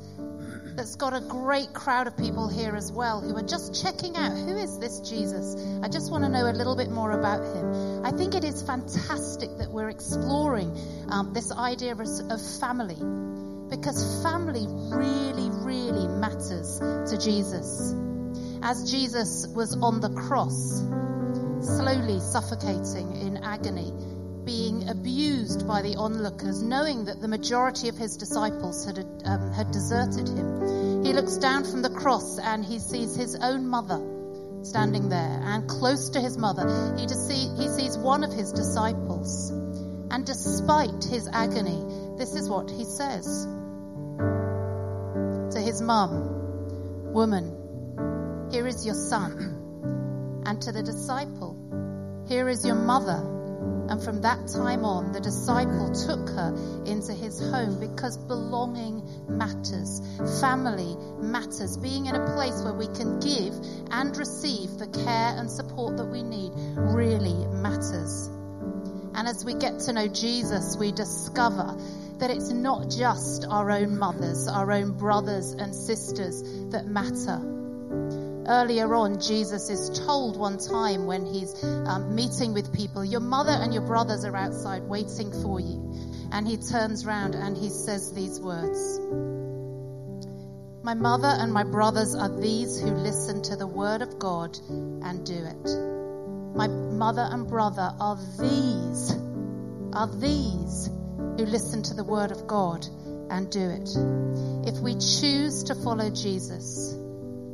that's 0.77 0.97
got 0.97 1.15
a 1.15 1.21
great 1.21 1.73
crowd 1.73 2.07
of 2.07 2.17
people 2.17 2.49
here 2.49 2.75
as 2.75 2.91
well 2.91 3.21
who 3.21 3.37
are 3.37 3.47
just 3.47 3.83
checking 3.83 4.17
out 4.17 4.33
who 4.33 4.57
is 4.57 4.79
this 4.79 5.01
Jesus? 5.01 5.57
I 5.83 5.89
just 5.89 6.11
want 6.11 6.25
to 6.25 6.31
know 6.31 6.51
a 6.51 6.53
little 6.53 6.77
bit 6.77 6.91
more 6.91 7.13
about 7.13 7.43
him. 7.43 8.05
I 8.05 8.11
think 8.11 8.35
it 8.35 8.45
is 8.45 8.63
fantastic 8.63 9.51
that 9.59 9.71
we're 9.71 9.89
exploring 9.89 10.77
um, 11.11 11.33
this 11.33 11.53
idea 11.53 11.93
of, 11.93 12.01
of 12.01 12.61
family 12.61 12.99
because 13.69 14.23
family 14.23 14.67
really, 14.69 15.51
really 15.51 16.09
matters 16.09 16.79
to 16.79 17.19
Jesus. 17.19 17.95
As 18.63 18.91
Jesus 18.91 19.47
was 19.49 19.77
on 19.77 20.01
the 20.01 20.11
cross, 20.11 20.83
slowly 21.65 22.21
suffocating 22.21 23.17
in 23.21 23.39
agony, 23.39 23.93
being 24.45 24.89
abused 24.89 25.67
by 25.67 25.83
the 25.83 25.97
onlookers, 25.97 26.63
knowing 26.63 27.07
that 27.07 27.21
the 27.21 27.29
majority 27.29 27.89
of 27.89 27.97
his 27.97 28.17
disciples 28.17 28.85
had, 28.85 28.99
um, 29.25 29.53
had 29.53 29.71
deserted 29.71 30.29
him. 30.29 31.05
He 31.05 31.13
looks 31.13 31.37
down 31.37 31.65
from 31.65 31.83
the 31.83 31.91
cross 31.91 32.39
and 32.39 32.65
he 32.65 32.79
sees 32.79 33.15
his 33.17 33.35
own 33.37 33.67
mother 33.67 34.01
standing 34.63 35.11
there, 35.11 35.41
and 35.45 35.69
close 35.69 36.11
to 36.11 36.21
his 36.21 36.39
mother, 36.39 36.95
he, 36.97 37.05
he 37.05 37.69
sees 37.69 37.99
one 37.99 38.25
of 38.25 38.33
his 38.33 38.51
disciples. 38.53 39.51
And 40.11 40.25
despite 40.25 41.05
his 41.05 41.29
agony, 41.33 41.85
this 42.17 42.35
is 42.35 42.49
what 42.49 42.71
he 42.71 42.85
says 42.85 43.47
to 45.53 45.61
his 45.61 45.81
mum 45.81 46.31
Woman, 47.13 48.49
here 48.51 48.67
is 48.67 48.85
your 48.85 48.95
son 48.95 49.64
and 50.47 50.61
to 50.63 50.73
the 50.73 50.83
disciple, 50.83 51.57
Here 52.29 52.49
is 52.49 52.65
your 52.65 52.77
mother. 52.77 53.31
And 53.89 54.03
from 54.03 54.23
that 54.23 54.49
time 54.49 54.85
on, 54.85 55.13
the 55.13 55.21
disciple 55.21 55.93
took 55.93 56.31
her 56.31 56.55
into 56.87 57.13
his 57.13 57.39
home 57.39 57.79
because 57.81 58.17
belonging 58.17 59.03
matters. 59.29 60.01
Family 60.41 60.97
matters. 61.21 61.77
Being 61.77 62.07
in 62.07 62.15
a 62.15 62.35
place 62.35 62.63
where 62.63 62.73
we 62.73 62.87
can 62.87 63.21
give 63.21 63.55
and 63.91 64.17
receive 64.17 64.79
the 64.79 64.87
care 64.87 65.35
and 65.37 65.51
support 65.51 65.99
that 65.99 66.07
we 66.07 66.23
need 66.23 66.53
really 66.77 67.47
matters. 67.47 68.29
And 69.15 69.29
as 69.29 69.45
we 69.45 69.55
get 69.55 69.81
to 69.81 69.93
know 69.93 70.09
Jesus, 70.09 70.77
we 70.79 70.91
discover 70.91 71.77
that 72.19 72.31
it's 72.31 72.51
not 72.51 72.89
just 72.89 73.45
our 73.45 73.71
own 73.71 73.99
mothers, 73.99 74.49
our 74.49 74.73
own 74.73 74.93
brothers 74.93 75.53
and 75.53 75.75
sisters 75.75 76.43
that 76.71 76.87
matter 76.87 77.39
Earlier 78.47 78.95
on, 78.95 79.21
Jesus 79.21 79.71
is 79.71 79.99
told 80.07 80.37
one 80.37 80.59
time 80.59 81.07
when 81.07 81.25
he's 81.25 81.63
um, 81.65 82.15
meeting 82.15 82.53
with 82.53 82.75
people, 82.75 83.05
Your 83.05 83.21
mother 83.21 83.53
and 83.53 83.73
your 83.73 83.87
brothers 83.87 84.25
are 84.25 84.37
outside 84.37 84.83
waiting 84.83 85.33
for 85.43 85.61
you. 85.61 85.95
And 86.31 86.47
he 86.47 86.57
turns 86.57 87.07
around 87.07 87.35
and 87.35 87.57
he 87.57 87.71
says 87.71 88.13
these 88.13 88.41
words 88.41 88.99
My 90.83 90.95
mother 90.95 91.29
and 91.29 91.53
my 91.53 91.65
brothers 91.65 92.15
are 92.15 92.29
these 92.29 92.79
who 92.79 92.91
listen 92.91 93.43
to 93.43 93.57
the 93.57 93.67
word 93.67 94.03
of 94.03 94.19
God 94.19 94.59
and 94.69 95.25
do 95.25 95.35
it. 95.37 95.95
My 96.55 96.67
mother 96.69 97.27
and 97.31 97.49
brother 97.49 97.95
are 97.99 98.19
these, 98.39 99.17
are 99.93 100.09
these 100.09 100.91
who 101.17 101.47
listen 101.47 101.83
to 101.85 101.95
the 101.95 102.05
word 102.05 102.31
of 102.31 102.47
God 102.47 102.87
and 103.31 103.51
do 103.51 103.71
it. 103.71 103.89
If 104.69 104.81
we 104.81 104.95
choose 104.95 105.65
to 105.65 105.75
follow 105.75 106.11
Jesus, 106.11 106.95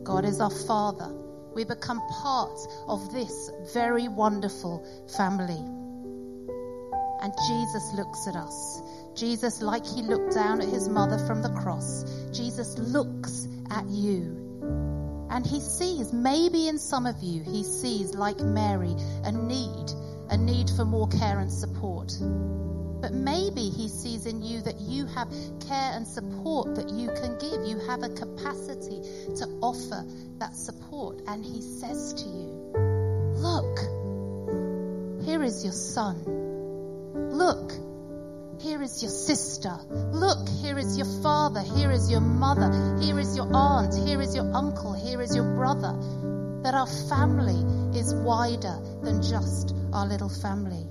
God 0.02 0.24
is 0.24 0.40
our 0.40 0.50
Father. 0.50 1.12
We 1.54 1.64
become 1.64 2.00
part 2.22 2.58
of 2.88 3.12
this 3.12 3.50
very 3.72 4.08
wonderful 4.08 4.86
family. 5.16 5.62
And 7.22 7.32
Jesus 7.48 7.92
looks 7.94 8.26
at 8.28 8.36
us. 8.36 8.80
Jesus, 9.14 9.60
like 9.60 9.84
he 9.84 10.02
looked 10.02 10.34
down 10.34 10.60
at 10.60 10.68
his 10.68 10.88
mother 10.88 11.18
from 11.26 11.42
the 11.42 11.50
cross, 11.50 12.04
Jesus 12.32 12.78
looks 12.78 13.46
at 13.70 13.86
you. 13.86 14.36
And 15.30 15.46
he 15.46 15.60
sees, 15.60 16.12
maybe 16.12 16.66
in 16.66 16.78
some 16.78 17.06
of 17.06 17.22
you, 17.22 17.42
he 17.42 17.62
sees, 17.62 18.14
like 18.14 18.40
Mary, 18.40 18.94
a 19.24 19.32
need, 19.32 19.90
a 20.28 20.36
need 20.36 20.70
for 20.70 20.84
more 20.84 21.08
care 21.08 21.38
and 21.38 21.52
support. 21.52 22.12
But 23.00 23.12
maybe 23.12 23.70
he 23.70 23.88
sees 23.88 24.26
in 24.26 24.42
you 24.42 24.60
that 24.62 24.80
you 24.80 25.06
have 25.06 25.28
care 25.66 25.92
and 25.94 26.06
support 26.06 26.74
that 26.74 26.90
you 26.90 27.08
can 27.08 27.38
give. 27.38 27.64
You 27.64 27.78
have 27.86 28.02
a 28.02 28.10
capacity 28.10 29.00
to 29.36 29.46
offer 29.62 30.04
that 30.38 30.54
support. 30.54 31.22
And 31.26 31.44
he 31.44 31.62
says 31.62 32.14
to 32.14 32.24
you, 32.24 32.60
Look, 33.36 33.78
here 35.24 35.42
is 35.42 35.64
your 35.64 35.72
son. 35.72 36.24
Look, 37.14 37.72
here 38.60 38.82
is 38.82 39.02
your 39.02 39.10
sister. 39.10 39.74
Look, 39.90 40.46
here 40.60 40.78
is 40.78 40.98
your 40.98 41.22
father. 41.22 41.62
Here 41.62 41.90
is 41.90 42.10
your 42.10 42.20
mother. 42.20 42.98
Here 43.00 43.18
is 43.18 43.34
your 43.34 43.48
aunt. 43.54 43.94
Here 44.06 44.20
is 44.20 44.34
your 44.34 44.52
uncle. 44.54 44.92
Here 44.92 45.22
is 45.22 45.34
your 45.34 45.54
brother. 45.54 45.96
That 46.62 46.74
our 46.74 46.86
family 46.86 47.98
is 47.98 48.14
wider 48.14 48.78
than 49.02 49.22
just 49.22 49.74
our 49.94 50.06
little 50.06 50.28
family. 50.28 50.86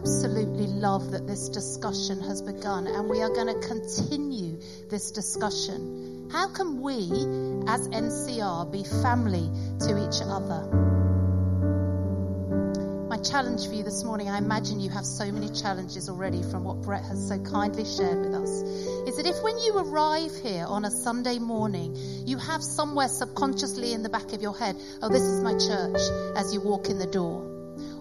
Absolutely 0.00 0.66
love 0.66 1.10
that 1.10 1.26
this 1.26 1.50
discussion 1.50 2.22
has 2.22 2.40
begun 2.40 2.86
and 2.86 3.10
we 3.10 3.20
are 3.20 3.28
going 3.28 3.48
to 3.48 3.68
continue 3.68 4.58
this 4.88 5.10
discussion. 5.10 6.30
How 6.32 6.48
can 6.48 6.80
we, 6.80 7.02
as 7.68 7.86
NCR, 7.86 8.72
be 8.72 8.82
family 8.82 9.50
to 9.80 10.08
each 10.08 10.22
other? 10.24 10.64
My 13.08 13.18
challenge 13.18 13.66
for 13.66 13.74
you 13.74 13.82
this 13.82 14.02
morning, 14.02 14.30
I 14.30 14.38
imagine 14.38 14.80
you 14.80 14.88
have 14.88 15.04
so 15.04 15.30
many 15.30 15.50
challenges 15.50 16.08
already 16.08 16.42
from 16.44 16.64
what 16.64 16.80
Brett 16.80 17.04
has 17.04 17.28
so 17.28 17.38
kindly 17.38 17.84
shared 17.84 18.24
with 18.24 18.34
us, 18.34 18.48
is 19.06 19.18
that 19.18 19.26
if 19.26 19.42
when 19.42 19.58
you 19.58 19.76
arrive 19.76 20.32
here 20.42 20.64
on 20.66 20.86
a 20.86 20.90
Sunday 20.90 21.38
morning, 21.38 21.94
you 22.24 22.38
have 22.38 22.62
somewhere 22.62 23.08
subconsciously 23.08 23.92
in 23.92 24.02
the 24.02 24.08
back 24.08 24.32
of 24.32 24.40
your 24.40 24.56
head, 24.56 24.76
oh, 25.02 25.10
this 25.10 25.22
is 25.22 25.42
my 25.42 25.52
church, 25.58 26.00
as 26.36 26.54
you 26.54 26.60
walk 26.62 26.88
in 26.88 26.98
the 26.98 27.06
door. 27.06 27.49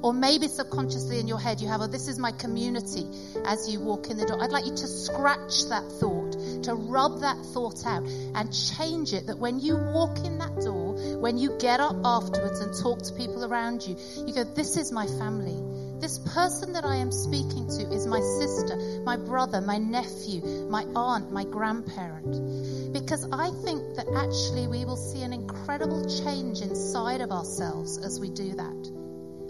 Or 0.02 0.14
maybe 0.14 0.48
subconsciously 0.48 1.20
in 1.20 1.28
your 1.28 1.40
head, 1.40 1.60
you 1.60 1.68
have, 1.68 1.82
oh, 1.82 1.88
this 1.88 2.08
is 2.08 2.18
my 2.18 2.32
community 2.32 3.06
as 3.46 3.70
you 3.70 3.80
walk 3.82 4.10
in 4.10 4.18
the 4.18 4.26
door. 4.26 4.42
I'd 4.42 4.52
like 4.52 4.66
you 4.66 4.76
to 4.76 4.88
scratch 4.88 5.66
that 5.70 5.84
thought, 6.00 6.34
to 6.64 6.74
rub 6.74 7.22
that 7.22 7.38
thought 7.54 7.86
out 7.86 8.04
and 8.08 8.54
change 8.54 9.14
it 9.14 9.28
that 9.28 9.40
when 9.40 9.60
you 9.60 9.76
walk 9.76 10.20
in 10.20 10.38
that 10.38 10.62
door, 10.62 10.94
when 11.20 11.38
you 11.38 11.58
get 11.60 11.80
up 11.80 11.98
afterwards 12.06 12.60
and 12.62 12.74
talk 12.82 13.02
to 13.04 13.14
people 13.14 13.44
around 13.44 13.86
you, 13.86 13.98
you 14.26 14.34
go, 14.34 14.44
this 14.44 14.78
is 14.78 14.92
my 14.92 15.06
family. 15.06 15.58
This 16.00 16.18
person 16.18 16.72
that 16.74 16.86
I 16.86 16.96
am 16.96 17.12
speaking 17.12 17.68
to 17.68 17.94
is 17.94 18.08
my 18.08 18.22
sister, 18.22 18.78
my 19.04 19.18
brother, 19.18 19.60
my 19.60 19.78
nephew, 19.80 20.42
my 20.70 20.86
aunt, 20.96 21.34
my 21.34 21.44
grandparent. 21.44 22.94
Because 22.94 23.28
I 23.34 23.52
think 23.66 23.96
that 23.98 24.08
actually 24.16 24.68
we 24.68 24.86
will 24.86 24.96
see 24.96 25.24
an 25.24 25.34
incredible 25.34 26.06
change 26.24 26.62
inside 26.62 27.20
of 27.20 27.32
ourselves 27.32 27.98
as 27.98 28.18
we 28.18 28.30
do 28.30 28.56
that. 28.56 28.99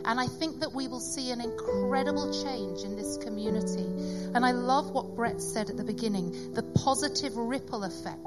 And 0.05 0.19
I 0.19 0.27
think 0.27 0.61
that 0.61 0.73
we 0.73 0.87
will 0.87 0.99
see 0.99 1.31
an 1.31 1.41
incredible 1.41 2.31
change 2.43 2.83
in 2.83 2.95
this 2.95 3.17
community. 3.17 3.85
And 4.33 4.45
I 4.45 4.51
love 4.51 4.91
what 4.91 5.15
Brett 5.15 5.41
said 5.41 5.69
at 5.69 5.77
the 5.77 5.83
beginning 5.83 6.53
the 6.53 6.63
positive 6.63 7.35
ripple 7.35 7.83
effect 7.83 8.25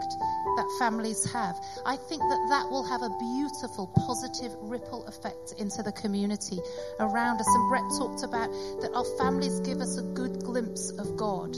that 0.57 0.77
families 0.79 1.31
have. 1.33 1.57
I 1.87 1.97
think 1.97 2.23
that 2.23 2.47
that 2.51 2.71
will 2.71 2.85
have 2.85 3.03
a 3.03 3.11
beautiful 3.19 3.87
positive 4.07 4.53
ripple 4.61 5.07
effect 5.07 5.55
into 5.59 5.83
the 5.83 5.93
community 5.93 6.59
around 7.01 7.41
us. 7.41 7.47
And 7.49 7.69
Brett 7.69 7.85
talked 7.99 8.23
about 8.23 8.51
that 8.83 8.91
our 8.95 9.05
families 9.19 9.61
give 9.61 9.81
us 9.81 9.99
a 9.99 10.03
good 10.03 10.45
glimpse 10.45 10.91
of 10.91 11.17
God 11.17 11.57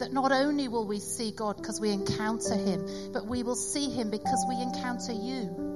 that 0.00 0.12
not 0.14 0.32
only 0.32 0.66
will 0.66 0.86
we 0.86 0.98
see 0.98 1.30
God 1.30 1.58
because 1.58 1.78
we 1.78 1.90
encounter 1.90 2.54
Him, 2.54 3.12
but 3.12 3.26
we 3.26 3.42
will 3.42 3.54
see 3.54 3.90
Him 3.90 4.10
because 4.10 4.44
we 4.48 4.60
encounter 4.60 5.12
you. 5.12 5.69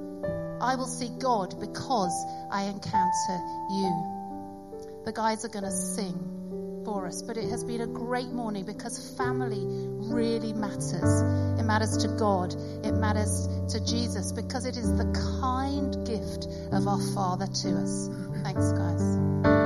I 0.61 0.75
will 0.75 0.87
see 0.87 1.09
God 1.19 1.59
because 1.59 2.25
I 2.51 2.63
encounter 2.63 3.37
you. 3.69 5.01
The 5.05 5.11
guys 5.13 5.45
are 5.45 5.49
going 5.49 5.65
to 5.65 5.71
sing 5.71 6.81
for 6.85 7.07
us, 7.07 7.21
but 7.21 7.37
it 7.37 7.49
has 7.49 7.63
been 7.63 7.81
a 7.81 7.87
great 7.87 8.29
morning 8.29 8.65
because 8.65 9.15
family 9.17 9.63
really 9.65 10.53
matters. 10.53 11.21
It 11.59 11.63
matters 11.63 11.97
to 11.97 12.07
God, 12.07 12.53
it 12.83 12.93
matters 12.93 13.47
to 13.69 13.83
Jesus 13.83 14.31
because 14.31 14.65
it 14.65 14.77
is 14.77 14.95
the 14.95 15.05
kind 15.41 16.05
gift 16.05 16.47
of 16.71 16.87
our 16.87 17.01
Father 17.13 17.47
to 17.47 17.69
us. 17.77 18.09
Thanks, 18.43 18.71
guys. 18.71 19.64